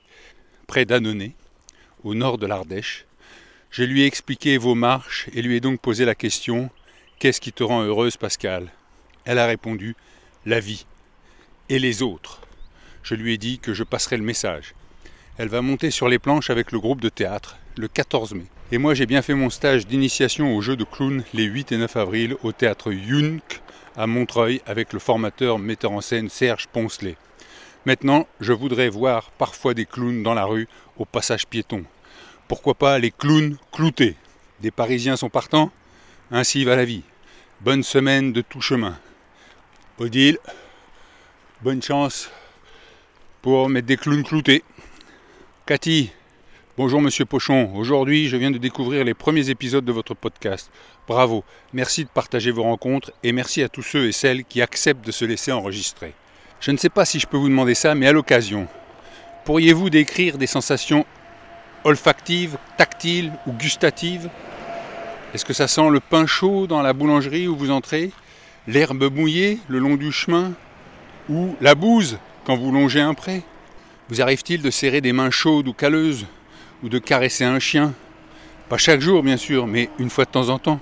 près 0.66 0.86
d'Annonay, 0.86 1.34
au 2.04 2.16
nord 2.16 2.38
de 2.38 2.48
l'Ardèche. 2.48 3.06
Je 3.70 3.84
lui 3.84 4.04
ai 4.04 4.06
expliqué 4.06 4.58
vos 4.58 4.76
marches 4.76 5.30
et 5.34 5.42
lui 5.42 5.56
ai 5.56 5.60
donc 5.60 5.80
posé 5.82 6.06
la 6.06 6.16
question 6.16 6.70
Qu'est-ce 7.20 7.42
qui 7.42 7.52
te 7.52 7.64
rend 7.64 7.82
heureuse, 7.82 8.18
Pascale? 8.18 8.72
Elle 9.28 9.40
a 9.40 9.46
répondu 9.46 9.98
La 10.46 10.62
vie 10.62 10.86
et 11.68 11.80
les 11.80 12.02
autres. 12.02 12.40
Je 13.04 13.14
lui 13.14 13.34
ai 13.34 13.38
dit 13.38 13.60
que 13.60 13.74
je 13.74 13.84
passerai 13.84 14.16
le 14.16 14.24
message. 14.24 14.74
Elle 15.38 15.50
va 15.50 15.62
monter 15.62 15.92
sur 15.92 16.08
les 16.08 16.18
planches 16.18 16.50
avec 16.50 16.72
le 16.72 16.80
groupe 16.80 17.02
de 17.02 17.10
théâtre 17.10 17.58
le 17.76 17.90
14 17.90 18.36
mai. 18.36 18.46
Et 18.72 18.78
moi 18.78 18.94
j'ai 18.94 19.06
bien 19.06 19.22
fait 19.22 19.34
mon 19.34 19.50
stage 19.50 19.86
d'initiation 19.86 20.56
au 20.56 20.62
jeu 20.62 20.78
de 20.78 20.86
clown 20.86 21.26
les 21.34 21.44
8 21.44 21.74
et 21.74 21.78
9 21.78 21.98
avril 21.98 22.36
au 22.42 22.54
théâtre 22.54 22.94
Yunk 22.94 23.62
à 23.98 24.08
Montreuil 24.08 24.62
avec 24.66 24.94
le 24.94 25.00
formateur 25.00 25.60
metteur 25.60 25.92
en 25.92 26.00
scène 26.00 26.30
Serge 26.30 26.68
Poncelet. 26.68 27.18
Maintenant, 27.86 28.28
je 28.40 28.54
voudrais 28.54 28.88
voir 28.88 29.32
parfois 29.32 29.74
des 29.74 29.86
clowns 29.86 30.24
dans 30.24 30.36
la 30.36 30.46
rue 30.46 30.70
au 30.96 31.04
passage 31.04 31.48
piéton. 31.48 31.84
Pourquoi 32.48 32.76
pas 32.76 32.98
les 32.98 33.12
clowns 33.12 33.58
cloutés? 33.74 34.16
Des 34.62 34.72
Parisiens 34.72 35.18
sont 35.18 35.30
partants? 35.30 35.70
Ainsi 36.32 36.64
va 36.64 36.78
la 36.78 36.86
vie. 36.86 37.04
Bonne 37.60 37.84
semaine 37.84 38.32
de 38.32 38.42
tout 38.42 38.62
chemin. 38.62 38.98
Odile, 40.00 40.38
bonne 41.64 41.82
chance 41.82 42.30
pour 43.42 43.68
mettre 43.68 43.88
des 43.88 43.98
clowns 43.98 44.24
cloutés. 44.24 44.64
Cathy, 45.66 46.12
Bonjour 46.78 47.02
Monsieur 47.02 47.26
Pochon, 47.26 47.72
aujourd'hui 47.74 48.28
je 48.28 48.38
viens 48.38 48.52
de 48.52 48.60
découvrir 48.60 49.04
les 49.04 49.16
premiers 49.16 49.50
épisodes 49.50 49.84
de 49.84 49.92
votre 49.92 50.14
podcast. 50.14 50.70
Bravo, 51.08 51.44
merci 51.74 52.04
de 52.04 52.10
partager 52.10 52.52
vos 52.52 52.62
rencontres 52.62 53.12
et 53.24 53.32
merci 53.32 53.64
à 53.64 53.70
tous 53.70 53.82
ceux 53.82 54.06
et 54.06 54.12
celles 54.12 54.44
qui 54.44 54.62
acceptent 54.62 55.04
de 55.04 55.12
se 55.12 55.26
laisser 55.26 55.52
enregistrer. 55.52 56.14
Je 56.60 56.70
ne 56.70 56.78
sais 56.78 56.90
pas 56.90 57.04
si 57.04 57.20
je 57.20 57.26
peux 57.26 57.38
vous 57.38 57.50
demander 57.50 57.74
ça, 57.74 57.96
mais 57.96 58.06
à 58.06 58.12
l'occasion, 58.12 58.68
pourriez-vous 59.46 59.90
décrire 59.90 60.38
des 60.38 60.46
sensations 60.46 61.08
olfactives, 61.84 62.60
tactiles 62.78 63.32
ou 63.48 63.54
gustatives? 63.54 64.30
Est-ce 65.34 65.46
que 65.46 65.54
ça 65.54 65.68
sent 65.68 65.90
le 65.90 66.00
pain 66.00 66.28
chaud 66.28 66.68
dans 66.68 66.84
la 66.84 66.94
boulangerie 66.94 67.48
où 67.48 67.56
vous 67.56 67.72
entrez? 67.72 68.12
L'herbe 68.70 69.10
mouillée 69.14 69.60
le 69.70 69.80
long 69.80 69.96
du 69.96 70.12
chemin 70.12 70.52
Ou 71.30 71.56
la 71.62 71.74
bouse 71.74 72.20
quand 72.44 72.58
vous 72.58 72.74
longez 72.74 73.00
un 73.00 73.14
pré? 73.14 73.44
Vous 74.10 74.22
arrive-t-il 74.22 74.62
de 74.62 74.70
serrer 74.70 75.00
des 75.00 75.14
mains 75.14 75.32
chaudes 75.32 75.70
ou 75.70 75.74
calleuses 75.74 76.26
ou 76.84 76.90
de 76.90 77.00
caresser 77.00 77.46
un 77.46 77.60
chien? 77.60 77.94
Pas 78.68 78.78
chaque 78.78 79.00
jour, 79.00 79.24
bien 79.24 79.38
sûr, 79.38 79.68
mais 79.68 79.90
une 80.00 80.10
fois 80.10 80.26
de 80.26 80.32
temps 80.32 80.50
en 80.50 80.60
temps. 80.60 80.82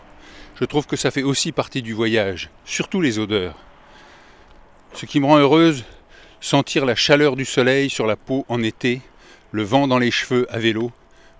Je 0.59 0.65
trouve 0.65 0.87
que 0.87 0.95
ça 0.95 1.11
fait 1.11 1.21
aussi 1.21 1.51
partie 1.51 1.83
du 1.83 1.93
voyage, 1.93 2.49
surtout 2.65 3.01
les 3.01 3.19
odeurs. 3.19 3.55
Ce 4.93 5.05
qui 5.05 5.19
me 5.19 5.27
rend 5.27 5.37
heureuse, 5.37 5.83
sentir 6.41 6.85
la 6.85 6.95
chaleur 6.95 7.35
du 7.35 7.45
soleil 7.45 7.91
sur 7.91 8.07
la 8.07 8.15
peau 8.15 8.45
en 8.49 8.63
été, 8.63 9.01
le 9.51 9.61
vent 9.61 9.87
dans 9.87 9.99
les 9.99 10.09
cheveux 10.09 10.47
à 10.49 10.57
vélo, 10.57 10.91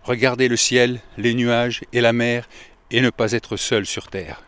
regarder 0.03 0.47
le 0.47 0.57
ciel, 0.57 0.99
les 1.17 1.33
nuages 1.33 1.81
et 1.91 2.01
la 2.01 2.13
mer 2.13 2.47
et 2.91 3.01
ne 3.01 3.09
pas 3.09 3.31
être 3.31 3.57
seul 3.57 3.87
sur 3.87 4.09
Terre. 4.09 4.44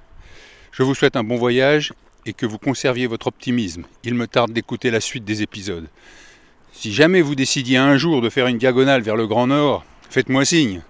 Je 0.78 0.84
vous 0.84 0.94
souhaite 0.94 1.16
un 1.16 1.24
bon 1.24 1.38
voyage 1.38 1.92
et 2.28 2.34
que 2.34 2.46
vous 2.46 2.60
conserviez 2.60 3.08
votre 3.08 3.26
optimisme. 3.26 3.86
Il 4.04 4.14
me 4.14 4.28
tarde 4.28 4.52
d'écouter 4.52 4.92
la 4.92 5.02
suite 5.02 5.26
des 5.26 5.42
épisodes. 5.42 5.88
Si 6.72 6.94
jamais 6.94 7.22
vous 7.22 7.34
décidiez 7.34 7.78
un 7.78 7.98
jour 7.98 8.22
de 8.22 8.30
faire 8.30 8.46
une 8.46 8.60
diagonale 8.60 9.02
vers 9.02 9.16
le 9.16 9.26
Grand 9.26 9.48
Nord, 9.48 9.84
faites-moi 10.12 10.46
signe. 10.46 10.84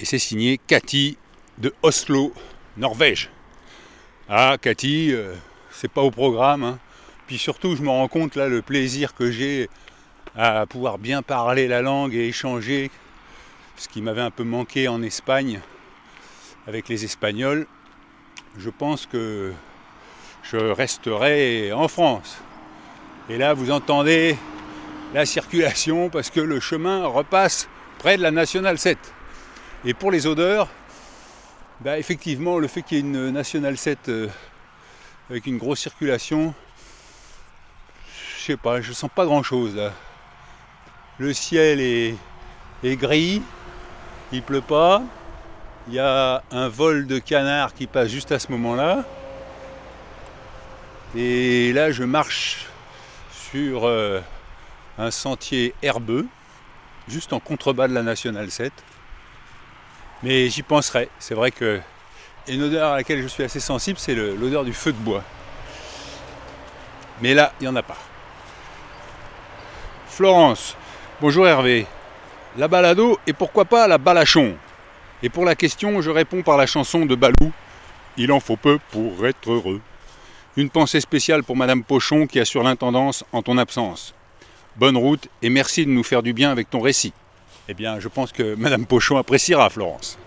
Et 0.00 0.04
c'est 0.04 0.18
signé 0.18 0.60
Cathy 0.66 1.16
de 1.56 1.72
Oslo, 1.82 2.34
Norvège. 2.76 3.30
Ah, 4.28 4.58
Cathy, 4.60 5.14
euh, 5.14 5.32
c'est 5.70 5.90
pas 5.90 6.02
au 6.02 6.10
programme. 6.10 6.62
Hein. 6.62 6.78
Puis 7.26 7.38
surtout, 7.38 7.74
je 7.74 7.80
me 7.80 7.88
rends 7.88 8.08
compte 8.08 8.36
là 8.36 8.50
le 8.50 8.60
plaisir 8.60 9.14
que 9.14 9.30
j'ai 9.30 9.70
à 10.36 10.66
pouvoir 10.66 10.98
bien 10.98 11.22
parler 11.22 11.68
la 11.68 11.80
langue 11.80 12.14
et 12.14 12.28
échanger, 12.28 12.90
ce 13.78 13.88
qui 13.88 14.02
m'avait 14.02 14.20
un 14.20 14.30
peu 14.30 14.44
manqué 14.44 14.88
en 14.88 15.02
Espagne 15.02 15.62
avec 16.66 16.90
les 16.90 17.06
Espagnols. 17.06 17.66
Je 18.58 18.68
pense 18.68 19.06
que 19.06 19.52
je 20.42 20.56
resterai 20.56 21.72
en 21.72 21.88
France. 21.88 22.38
Et 23.30 23.38
là, 23.38 23.54
vous 23.54 23.70
entendez 23.70 24.36
la 25.14 25.24
circulation 25.24 26.10
parce 26.10 26.28
que 26.28 26.40
le 26.40 26.60
chemin 26.60 27.06
repasse 27.06 27.68
près 27.98 28.18
de 28.18 28.22
la 28.22 28.30
Nationale 28.30 28.78
7. 28.78 28.98
Et 29.84 29.94
pour 29.94 30.10
les 30.10 30.26
odeurs, 30.26 30.68
bah, 31.80 31.98
effectivement, 31.98 32.58
le 32.58 32.68
fait 32.68 32.82
qu'il 32.82 32.98
y 32.98 33.00
ait 33.00 33.04
une 33.04 33.30
Nationale 33.30 33.78
7 33.78 34.08
euh, 34.08 34.28
avec 35.30 35.46
une 35.46 35.56
grosse 35.56 35.80
circulation, 35.80 36.54
je 38.36 38.42
sais 38.42 38.56
pas, 38.56 38.82
je 38.82 38.92
sens 38.92 39.10
pas 39.14 39.24
grand 39.24 39.42
chose. 39.42 39.80
Le 41.18 41.32
ciel 41.32 41.80
est, 41.80 42.14
est 42.84 42.96
gris, 42.96 43.40
il 44.30 44.42
pleut 44.42 44.60
pas, 44.60 45.02
il 45.88 45.94
y 45.94 45.98
a 45.98 46.42
un 46.50 46.68
vol 46.68 47.06
de 47.06 47.18
canards 47.18 47.74
qui 47.74 47.86
passe 47.86 48.08
juste 48.08 48.32
à 48.32 48.38
ce 48.38 48.50
moment-là. 48.52 49.04
Et 51.16 51.72
là, 51.72 51.90
je 51.90 52.04
marche 52.04 52.66
sur 53.32 53.86
euh, 53.86 54.20
un 54.98 55.10
sentier 55.10 55.74
herbeux, 55.82 56.26
juste 57.08 57.32
en 57.32 57.40
contrebas 57.40 57.88
de 57.88 57.94
la 57.94 58.02
Nationale 58.02 58.50
7. 58.50 58.72
Mais 60.22 60.48
j'y 60.48 60.62
penserai. 60.62 61.08
C'est 61.18 61.34
vrai 61.34 61.50
que 61.50 61.80
une 62.48 62.62
odeur 62.62 62.92
à 62.92 62.96
laquelle 62.96 63.22
je 63.22 63.26
suis 63.26 63.42
assez 63.42 63.60
sensible, 63.60 63.98
c'est 63.98 64.14
l'odeur 64.14 64.64
du 64.64 64.72
feu 64.72 64.92
de 64.92 64.98
bois. 64.98 65.22
Mais 67.20 67.34
là, 67.34 67.52
il 67.60 67.64
n'y 67.64 67.68
en 67.68 67.76
a 67.76 67.82
pas. 67.82 67.98
Florence, 70.08 70.76
bonjour 71.20 71.46
Hervé. 71.46 71.86
La 72.56 72.68
balado 72.68 73.18
et 73.26 73.32
pourquoi 73.32 73.64
pas 73.64 73.86
la 73.88 73.98
balachon? 73.98 74.56
Et 75.22 75.28
pour 75.28 75.44
la 75.44 75.54
question, 75.54 76.00
je 76.00 76.10
réponds 76.10 76.42
par 76.42 76.56
la 76.56 76.66
chanson 76.66 77.06
de 77.06 77.14
Balou. 77.14 77.52
Il 78.16 78.32
en 78.32 78.40
faut 78.40 78.56
peu 78.56 78.78
pour 78.90 79.24
être 79.24 79.52
heureux. 79.52 79.80
Une 80.56 80.68
pensée 80.68 81.00
spéciale 81.00 81.44
pour 81.44 81.56
Madame 81.56 81.84
Pochon 81.84 82.26
qui 82.26 82.40
assure 82.40 82.64
l'intendance 82.64 83.24
en 83.32 83.40
ton 83.40 83.56
absence. 83.56 84.14
Bonne 84.76 84.96
route 84.96 85.28
et 85.40 85.48
merci 85.48 85.86
de 85.86 85.90
nous 85.90 86.02
faire 86.02 86.22
du 86.22 86.32
bien 86.32 86.50
avec 86.50 86.68
ton 86.68 86.80
récit. 86.80 87.12
Eh 87.68 87.74
bien, 87.74 88.00
je 88.00 88.08
pense 88.08 88.32
que 88.32 88.56
Madame 88.56 88.84
Pochon 88.84 89.16
appréciera, 89.16 89.70
Florence. 89.70 90.18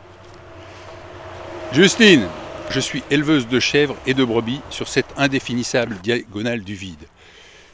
Justine, 1.73 2.27
je 2.69 2.79
suis 2.79 3.03
éleveuse 3.11 3.47
de 3.47 3.59
chèvres 3.59 3.97
et 4.07 4.13
de 4.13 4.23
brebis 4.23 4.61
sur 4.69 4.87
cette 4.87 5.13
indéfinissable 5.17 5.97
diagonale 6.01 6.63
du 6.63 6.73
vide. 6.73 7.05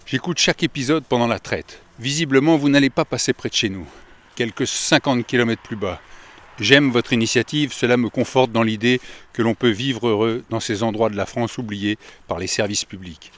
J'écoute 0.08 0.40
chaque 0.40 0.64
épisode 0.64 1.04
pendant 1.08 1.28
la 1.28 1.40
traite. 1.40 1.82
Visiblement, 2.00 2.58
vous 2.58 2.70
n'allez 2.70 2.90
pas 2.90 3.06
passer 3.06 3.32
près 3.32 3.50
de 3.50 3.54
chez 3.54 3.70
nous, 3.70 3.86
quelques 4.36 4.66
50 4.66 5.26
km 5.26 5.62
plus 5.62 5.76
bas. 5.76 6.02
J'aime 6.60 6.92
votre 6.92 7.14
initiative, 7.14 7.74
cela 7.74 7.98
me 7.98 8.10
conforte 8.10 8.52
dans 8.52 8.64
l'idée 8.64 9.00
que 9.34 9.42
l'on 9.42 9.56
peut 9.56 9.70
vivre 9.70 10.08
heureux 10.08 10.44
dans 10.50 10.60
ces 10.60 10.84
endroits 10.84 11.10
de 11.10 11.16
la 11.16 11.26
France 11.26 11.58
oubliés 11.58 11.98
par 12.28 12.40
les 12.40 12.48
services 12.48 12.86
publics. 12.86 13.32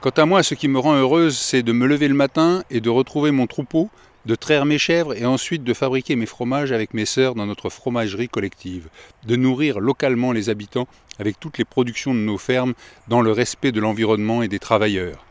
Quant 0.00 0.10
à 0.10 0.26
moi, 0.26 0.42
ce 0.42 0.54
qui 0.54 0.66
me 0.68 0.78
rend 0.78 0.96
heureuse, 0.96 1.38
c'est 1.38 1.62
de 1.62 1.72
me 1.72 1.86
lever 1.86 2.08
le 2.08 2.14
matin 2.14 2.64
et 2.70 2.80
de 2.80 2.90
retrouver 2.90 3.30
mon 3.30 3.46
troupeau, 3.46 3.88
de 4.26 4.34
traire 4.34 4.64
mes 4.64 4.78
chèvres 4.78 5.14
et 5.14 5.24
ensuite 5.24 5.64
de 5.64 5.74
fabriquer 5.74 6.16
mes 6.16 6.26
fromages 6.26 6.72
avec 6.72 6.94
mes 6.94 7.06
sœurs 7.06 7.34
dans 7.34 7.46
notre 7.46 7.70
fromagerie 7.70 8.28
collective, 8.28 8.88
de 9.24 9.36
nourrir 9.36 9.80
localement 9.80 10.32
les 10.32 10.48
habitants 10.48 10.88
avec 11.18 11.38
toutes 11.38 11.58
les 11.58 11.64
productions 11.64 12.14
de 12.14 12.20
nos 12.20 12.38
fermes 12.38 12.74
dans 13.08 13.20
le 13.20 13.32
respect 13.32 13.72
de 13.72 13.80
l'environnement 13.80 14.42
et 14.42 14.48
des 14.48 14.58
travailleurs. 14.58 15.24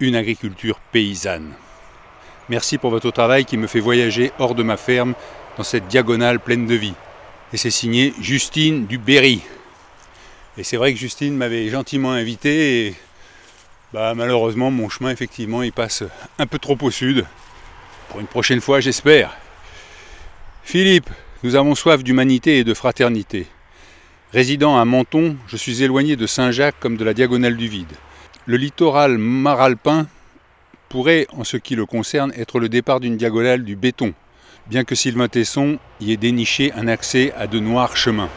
Une 0.00 0.14
agriculture 0.14 0.78
paysanne. 0.92 1.52
Merci 2.48 2.78
pour 2.78 2.90
votre 2.90 3.10
travail 3.10 3.44
qui 3.44 3.56
me 3.56 3.66
fait 3.66 3.80
voyager 3.80 4.30
hors 4.38 4.54
de 4.54 4.62
ma 4.62 4.76
ferme 4.76 5.14
dans 5.56 5.62
cette 5.62 5.88
diagonale 5.88 6.40
pleine 6.40 6.66
de 6.66 6.74
vie. 6.74 6.94
Et 7.52 7.56
c'est 7.56 7.70
signé 7.70 8.12
Justine 8.20 8.86
Duberry. 8.86 9.40
Et 10.58 10.64
c'est 10.64 10.76
vrai 10.76 10.92
que 10.92 10.98
Justine 10.98 11.36
m'avait 11.36 11.68
gentiment 11.68 12.12
invité 12.12 12.86
et 12.86 12.94
bah, 13.92 14.14
malheureusement 14.14 14.70
mon 14.70 14.88
chemin 14.88 15.10
effectivement 15.10 15.62
il 15.62 15.72
passe 15.72 16.02
un 16.38 16.46
peu 16.46 16.58
trop 16.58 16.76
au 16.80 16.90
sud. 16.90 17.24
Pour 18.08 18.20
une 18.20 18.26
prochaine 18.26 18.60
fois 18.60 18.80
j'espère. 18.80 19.36
Philippe, 20.64 21.10
nous 21.42 21.54
avons 21.54 21.74
soif 21.74 22.02
d'humanité 22.02 22.58
et 22.58 22.64
de 22.64 22.74
fraternité. 22.74 23.46
Résidant 24.32 24.76
à 24.76 24.84
Menton, 24.84 25.36
je 25.46 25.56
suis 25.56 25.82
éloigné 25.82 26.16
de 26.16 26.26
Saint-Jacques 26.26 26.80
comme 26.80 26.96
de 26.96 27.04
la 27.04 27.14
diagonale 27.14 27.56
du 27.56 27.68
vide. 27.68 27.92
Le 28.46 28.56
littoral 28.56 29.18
maralpin 29.18 30.06
pourrait, 30.88 31.26
en 31.32 31.44
ce 31.44 31.56
qui 31.56 31.76
le 31.76 31.86
concerne, 31.86 32.32
être 32.36 32.58
le 32.58 32.68
départ 32.68 33.00
d'une 33.00 33.16
diagonale 33.16 33.64
du 33.64 33.76
béton, 33.76 34.14
bien 34.68 34.84
que 34.84 34.94
Sylvain 34.94 35.28
Tesson 35.28 35.78
y 36.00 36.12
ait 36.12 36.16
déniché 36.16 36.72
un 36.72 36.88
accès 36.88 37.32
à 37.36 37.46
de 37.46 37.58
noirs 37.58 37.96
chemins. 37.96 38.30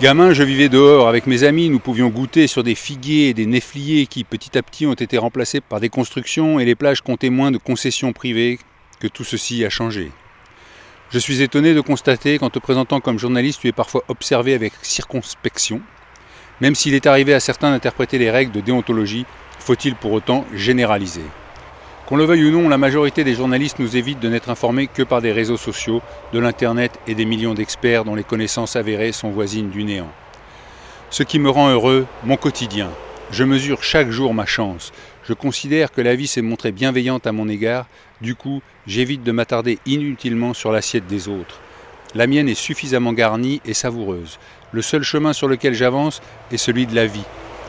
Gamin, 0.00 0.32
je 0.32 0.42
vivais 0.42 0.68
dehors 0.68 1.06
avec 1.06 1.28
mes 1.28 1.44
amis, 1.44 1.68
nous 1.68 1.78
pouvions 1.78 2.08
goûter 2.08 2.48
sur 2.48 2.64
des 2.64 2.74
figuiers 2.74 3.28
et 3.28 3.34
des 3.34 3.46
néfliers 3.46 4.06
qui 4.06 4.24
petit 4.24 4.58
à 4.58 4.62
petit 4.62 4.84
ont 4.86 4.94
été 4.94 5.16
remplacés 5.16 5.60
par 5.60 5.78
des 5.78 5.90
constructions 5.90 6.58
et 6.58 6.64
les 6.64 6.74
plages 6.74 7.02
comptaient 7.02 7.30
moins 7.30 7.52
de 7.52 7.58
concessions 7.58 8.12
privées 8.12 8.58
que 8.98 9.06
tout 9.06 9.22
ceci 9.22 9.64
a 9.64 9.70
changé. 9.70 10.10
Je 11.10 11.18
suis 11.18 11.42
étonné 11.42 11.74
de 11.74 11.80
constater 11.80 12.38
qu'en 12.38 12.50
te 12.50 12.58
présentant 12.58 13.00
comme 13.00 13.18
journaliste, 13.18 13.60
tu 13.60 13.68
es 13.68 13.72
parfois 13.72 14.02
observé 14.08 14.54
avec 14.54 14.72
circonspection. 14.82 15.82
Même 16.60 16.74
s'il 16.74 16.94
est 16.94 17.06
arrivé 17.06 17.34
à 17.34 17.40
certains 17.40 17.70
d'interpréter 17.70 18.18
les 18.18 18.30
règles 18.30 18.52
de 18.52 18.60
déontologie, 18.60 19.26
faut-il 19.58 19.94
pour 19.94 20.12
autant 20.12 20.46
généraliser? 20.54 21.22
Qu'on 22.06 22.16
le 22.16 22.24
veuille 22.24 22.46
ou 22.46 22.50
non, 22.50 22.68
la 22.68 22.78
majorité 22.78 23.22
des 23.22 23.34
journalistes 23.34 23.78
nous 23.78 23.96
évite 23.96 24.18
de 24.18 24.28
n'être 24.28 24.50
informés 24.50 24.88
que 24.88 25.04
par 25.04 25.22
des 25.22 25.30
réseaux 25.30 25.56
sociaux, 25.56 26.02
de 26.32 26.40
l'Internet 26.40 26.98
et 27.06 27.14
des 27.14 27.24
millions 27.24 27.54
d'experts 27.54 28.04
dont 28.04 28.16
les 28.16 28.24
connaissances 28.24 28.74
avérées 28.74 29.12
sont 29.12 29.30
voisines 29.30 29.70
du 29.70 29.84
néant. 29.84 30.10
Ce 31.10 31.22
qui 31.22 31.38
me 31.38 31.48
rend 31.48 31.70
heureux, 31.70 32.06
mon 32.24 32.36
quotidien. 32.36 32.90
Je 33.30 33.44
mesure 33.44 33.84
chaque 33.84 34.10
jour 34.10 34.34
ma 34.34 34.46
chance. 34.46 34.92
Je 35.24 35.32
considère 35.32 35.92
que 35.92 36.00
la 36.00 36.16
vie 36.16 36.26
s'est 36.26 36.42
montrée 36.42 36.72
bienveillante 36.72 37.26
à 37.26 37.32
mon 37.32 37.48
égard, 37.48 37.86
du 38.20 38.34
coup, 38.34 38.62
j'évite 38.86 39.22
de 39.22 39.32
m'attarder 39.32 39.78
inutilement 39.86 40.54
sur 40.54 40.72
l'assiette 40.72 41.06
des 41.06 41.28
autres. 41.28 41.60
La 42.14 42.26
mienne 42.26 42.48
est 42.48 42.54
suffisamment 42.54 43.12
garnie 43.12 43.60
et 43.64 43.74
savoureuse. 43.74 44.38
Le 44.72 44.82
seul 44.82 45.02
chemin 45.02 45.32
sur 45.32 45.48
lequel 45.48 45.74
j'avance 45.74 46.20
est 46.50 46.56
celui 46.56 46.86
de 46.86 46.94
la 46.94 47.06
vie. 47.06 47.24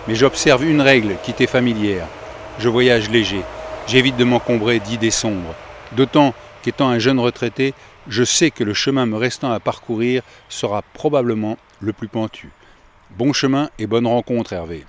Mais 0.08 0.16
j'observe 0.16 0.66
une 0.66 0.82
règle 0.82 1.16
qui 1.24 1.34
t'est 1.34 1.48
familière. 1.48 2.08
Je 2.60 2.68
voyage 2.68 3.10
léger. 3.10 3.42
J'évite 3.88 4.18
de 4.18 4.24
m'encombrer 4.24 4.80
d'idées 4.80 5.12
sombres. 5.12 5.56
D'autant 5.92 6.34
qu'étant 6.62 6.90
un 6.90 7.00
jeune 7.00 7.20
retraité, 7.20 7.74
je 8.08 8.24
sais 8.24 8.52
que 8.52 8.64
le 8.64 8.74
chemin 8.74 9.06
me 9.06 9.18
restant 9.18 9.52
à 9.52 9.60
parcourir 9.60 10.24
sera 10.50 10.82
probablement 10.94 11.58
le 11.80 11.94
plus 11.94 12.08
pentu. 12.08 12.50
Bon 13.18 13.34
chemin 13.34 13.70
et 13.80 13.88
bonne 13.88 14.08
rencontre, 14.08 14.54
Hervé. 14.54 14.86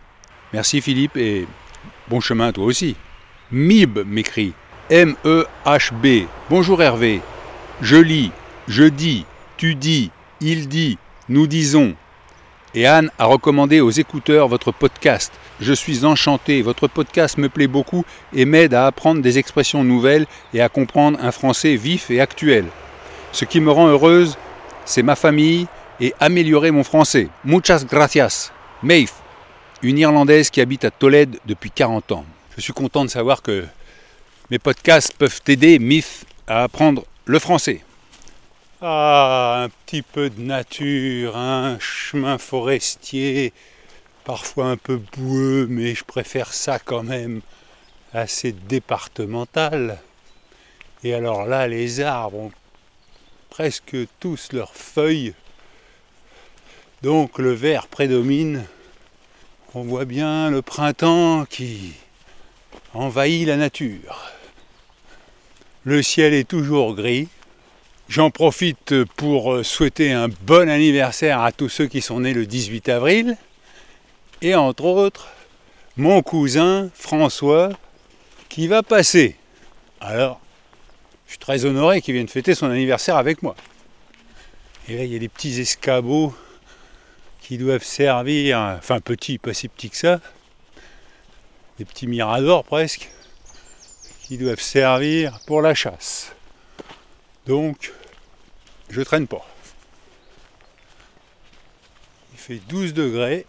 Merci 0.52 0.80
Philippe 0.80 1.16
et 1.16 1.46
bon 2.08 2.20
chemin 2.20 2.48
à 2.48 2.52
toi 2.52 2.64
aussi. 2.64 2.96
Mib 3.50 3.98
m'écrit. 4.06 4.54
M-E-H-B. 4.90 6.26
Bonjour 6.48 6.82
Hervé. 6.82 7.20
Je 7.80 7.96
lis, 7.96 8.30
je 8.68 8.84
dis, 8.84 9.26
tu 9.56 9.74
dis, 9.74 10.10
il 10.40 10.68
dit, 10.68 10.98
nous 11.28 11.46
disons. 11.46 11.94
Et 12.74 12.86
Anne 12.86 13.10
a 13.18 13.26
recommandé 13.26 13.80
aux 13.80 13.90
écouteurs 13.90 14.48
votre 14.48 14.72
podcast. 14.72 15.32
Je 15.60 15.72
suis 15.72 16.04
enchanté, 16.04 16.62
votre 16.62 16.88
podcast 16.88 17.38
me 17.38 17.48
plaît 17.48 17.68
beaucoup 17.68 18.04
et 18.34 18.44
m'aide 18.44 18.74
à 18.74 18.86
apprendre 18.86 19.22
des 19.22 19.38
expressions 19.38 19.84
nouvelles 19.84 20.26
et 20.52 20.60
à 20.60 20.68
comprendre 20.68 21.18
un 21.22 21.30
français 21.30 21.76
vif 21.76 22.10
et 22.10 22.20
actuel. 22.20 22.64
Ce 23.30 23.44
qui 23.44 23.60
me 23.60 23.70
rend 23.70 23.86
heureuse, 23.86 24.36
c'est 24.84 25.04
ma 25.04 25.14
famille 25.14 25.66
et 26.00 26.12
améliorer 26.18 26.72
mon 26.72 26.82
français. 26.82 27.28
Muchas 27.44 27.84
gracias. 27.88 28.50
Maeve, 28.82 29.12
une 29.82 29.98
Irlandaise 29.98 30.50
qui 30.50 30.60
habite 30.60 30.84
à 30.84 30.90
Tolède 30.90 31.38
depuis 31.46 31.70
40 31.70 32.12
ans. 32.12 32.24
Je 32.56 32.60
suis 32.60 32.72
content 32.72 33.04
de 33.04 33.10
savoir 33.10 33.40
que 33.40 33.64
mes 34.50 34.58
podcasts 34.58 35.14
peuvent 35.16 35.40
t'aider, 35.40 35.78
MIF, 35.78 36.24
à 36.46 36.64
apprendre 36.64 37.04
le 37.26 37.38
français. 37.38 37.80
Ah, 38.82 39.62
un 39.64 39.68
petit 39.86 40.02
peu 40.02 40.30
de 40.30 40.40
nature, 40.40 41.36
un 41.36 41.78
chemin 41.78 42.38
forestier, 42.38 43.52
parfois 44.24 44.66
un 44.66 44.76
peu 44.76 44.96
boueux, 44.96 45.66
mais 45.68 45.94
je 45.94 46.04
préfère 46.04 46.52
ça 46.52 46.78
quand 46.78 47.02
même 47.02 47.40
assez 48.12 48.52
départemental. 48.52 49.98
Et 51.02 51.14
alors 51.14 51.46
là, 51.46 51.68
les 51.68 52.00
arbres 52.00 52.38
ont 52.38 52.52
presque 53.50 53.96
tous 54.20 54.52
leurs 54.52 54.74
feuilles, 54.74 55.34
donc 57.02 57.38
le 57.38 57.52
vert 57.52 57.86
prédomine. 57.86 58.64
On 59.74 59.82
voit 59.82 60.04
bien 60.04 60.50
le 60.50 60.62
printemps 60.62 61.44
qui 61.44 61.92
envahit 62.94 63.46
la 63.46 63.56
nature. 63.56 64.32
Le 65.82 66.02
ciel 66.02 66.32
est 66.32 66.48
toujours 66.48 66.94
gris. 66.94 67.28
J'en 68.08 68.30
profite 68.30 69.04
pour 69.16 69.64
souhaiter 69.64 70.12
un 70.12 70.28
bon 70.28 70.68
anniversaire 70.68 71.42
à 71.42 71.52
tous 71.52 71.68
ceux 71.68 71.86
qui 71.86 72.00
sont 72.00 72.20
nés 72.20 72.34
le 72.34 72.46
18 72.46 72.88
avril. 72.88 73.36
Et 74.44 74.54
entre 74.54 74.84
autres, 74.84 75.28
mon 75.96 76.20
cousin 76.20 76.90
François 76.92 77.70
qui 78.50 78.68
va 78.68 78.82
passer. 78.82 79.38
Alors, 80.02 80.38
je 81.24 81.30
suis 81.30 81.38
très 81.38 81.64
honoré 81.64 82.02
qu'il 82.02 82.12
vienne 82.12 82.28
fêter 82.28 82.54
son 82.54 82.70
anniversaire 82.70 83.16
avec 83.16 83.42
moi. 83.42 83.56
Et 84.86 84.98
là, 84.98 85.04
il 85.04 85.10
y 85.14 85.16
a 85.16 85.18
des 85.18 85.30
petits 85.30 85.58
escabeaux 85.62 86.34
qui 87.40 87.56
doivent 87.56 87.84
servir, 87.84 88.58
enfin 88.58 89.00
petits, 89.00 89.38
pas 89.38 89.54
si 89.54 89.68
petits 89.68 89.88
que 89.88 89.96
ça, 89.96 90.20
des 91.78 91.86
petits 91.86 92.06
miradors 92.06 92.64
presque, 92.64 93.08
qui 94.24 94.36
doivent 94.36 94.60
servir 94.60 95.40
pour 95.46 95.62
la 95.62 95.74
chasse. 95.74 96.34
Donc, 97.46 97.94
je 98.90 99.00
traîne 99.00 99.26
pas. 99.26 99.48
Il 102.34 102.38
fait 102.38 102.60
12 102.68 102.92
degrés. 102.92 103.46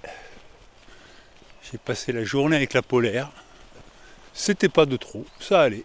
J'ai 1.71 1.79
passé 1.79 2.11
la 2.11 2.23
journée 2.23 2.55
avec 2.55 2.73
la 2.73 2.83
polaire. 2.83 3.31
C'était 4.33 4.69
pas 4.69 4.85
de 4.85 4.97
trop, 4.97 5.25
ça 5.39 5.61
allait. 5.61 5.83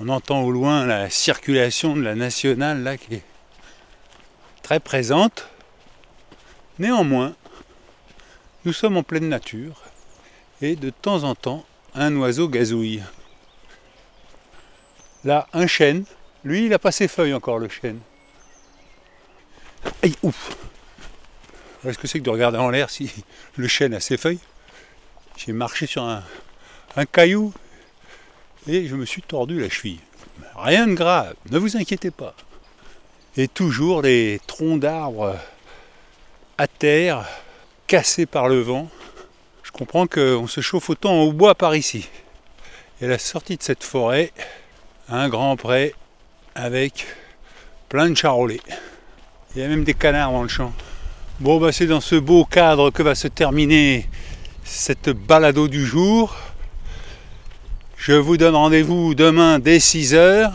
On 0.00 0.08
entend 0.08 0.42
au 0.42 0.50
loin 0.50 0.84
la 0.84 1.08
circulation 1.08 1.96
de 1.96 2.02
la 2.02 2.14
nationale 2.14 2.82
là 2.82 2.98
qui 2.98 3.14
est 3.14 3.24
très 4.62 4.80
présente. 4.80 5.48
Néanmoins, 6.78 7.34
nous 8.64 8.72
sommes 8.72 8.96
en 8.96 9.02
pleine 9.02 9.28
nature 9.28 9.82
et 10.60 10.76
de 10.76 10.90
temps 10.90 11.24
en 11.24 11.34
temps, 11.34 11.64
un 11.94 12.14
oiseau 12.16 12.48
gazouille. 12.48 13.02
Là, 15.24 15.46
un 15.52 15.66
chêne, 15.66 16.04
lui, 16.44 16.64
il 16.64 16.68
n'a 16.70 16.78
pas 16.78 16.92
ses 16.92 17.08
feuilles 17.08 17.34
encore, 17.34 17.58
le 17.58 17.68
chêne. 17.68 18.00
Aïe, 20.02 20.16
ouf 20.22 20.61
Est-ce 21.84 21.98
que 21.98 22.06
c'est 22.06 22.20
que 22.20 22.24
de 22.24 22.30
regarder 22.30 22.58
en 22.58 22.70
l'air 22.70 22.90
si 22.90 23.12
le 23.56 23.66
chêne 23.66 23.94
a 23.94 24.00
ses 24.00 24.16
feuilles? 24.16 24.38
J'ai 25.36 25.52
marché 25.52 25.86
sur 25.86 26.04
un, 26.04 26.22
caillou 27.06 27.52
et 28.68 28.86
je 28.86 28.94
me 28.94 29.04
suis 29.04 29.22
tordu 29.22 29.58
la 29.60 29.68
cheville. 29.68 30.00
Rien 30.54 30.86
de 30.86 30.94
grave, 30.94 31.34
ne 31.50 31.58
vous 31.58 31.76
inquiétez 31.76 32.10
pas. 32.10 32.34
Et 33.36 33.48
toujours 33.48 34.02
des 34.02 34.40
troncs 34.46 34.78
d'arbres 34.78 35.36
à 36.58 36.68
terre, 36.68 37.26
cassés 37.86 38.26
par 38.26 38.48
le 38.48 38.60
vent. 38.60 38.88
Je 39.62 39.72
comprends 39.72 40.06
qu'on 40.06 40.46
se 40.46 40.60
chauffe 40.60 40.90
autant 40.90 41.14
au 41.22 41.32
bois 41.32 41.54
par 41.54 41.74
ici. 41.74 42.08
Et 43.00 43.06
la 43.06 43.18
sortie 43.18 43.56
de 43.56 43.62
cette 43.62 43.82
forêt, 43.82 44.32
un 45.08 45.28
grand 45.28 45.56
pré 45.56 45.94
avec 46.54 47.06
plein 47.88 48.10
de 48.10 48.16
charolais. 48.16 48.60
Il 49.54 49.62
y 49.62 49.64
a 49.64 49.68
même 49.68 49.84
des 49.84 49.94
canards 49.94 50.30
dans 50.30 50.42
le 50.42 50.48
champ. 50.48 50.72
Bon, 51.40 51.58
bah, 51.58 51.72
c'est 51.72 51.86
dans 51.86 52.00
ce 52.00 52.14
beau 52.14 52.44
cadre 52.44 52.90
que 52.90 53.02
va 53.02 53.14
se 53.14 53.26
terminer 53.26 54.08
cette 54.64 55.10
balado 55.10 55.66
du 55.66 55.84
jour. 55.84 56.36
Je 57.96 58.12
vous 58.12 58.36
donne 58.36 58.54
rendez-vous 58.54 59.14
demain 59.14 59.58
dès 59.58 59.78
6h. 59.78 60.52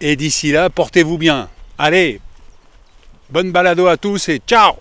Et 0.00 0.16
d'ici 0.16 0.52
là, 0.52 0.68
portez-vous 0.68 1.16
bien. 1.16 1.48
Allez, 1.78 2.20
bonne 3.30 3.52
balado 3.52 3.86
à 3.86 3.96
tous 3.96 4.28
et 4.28 4.42
ciao 4.46 4.74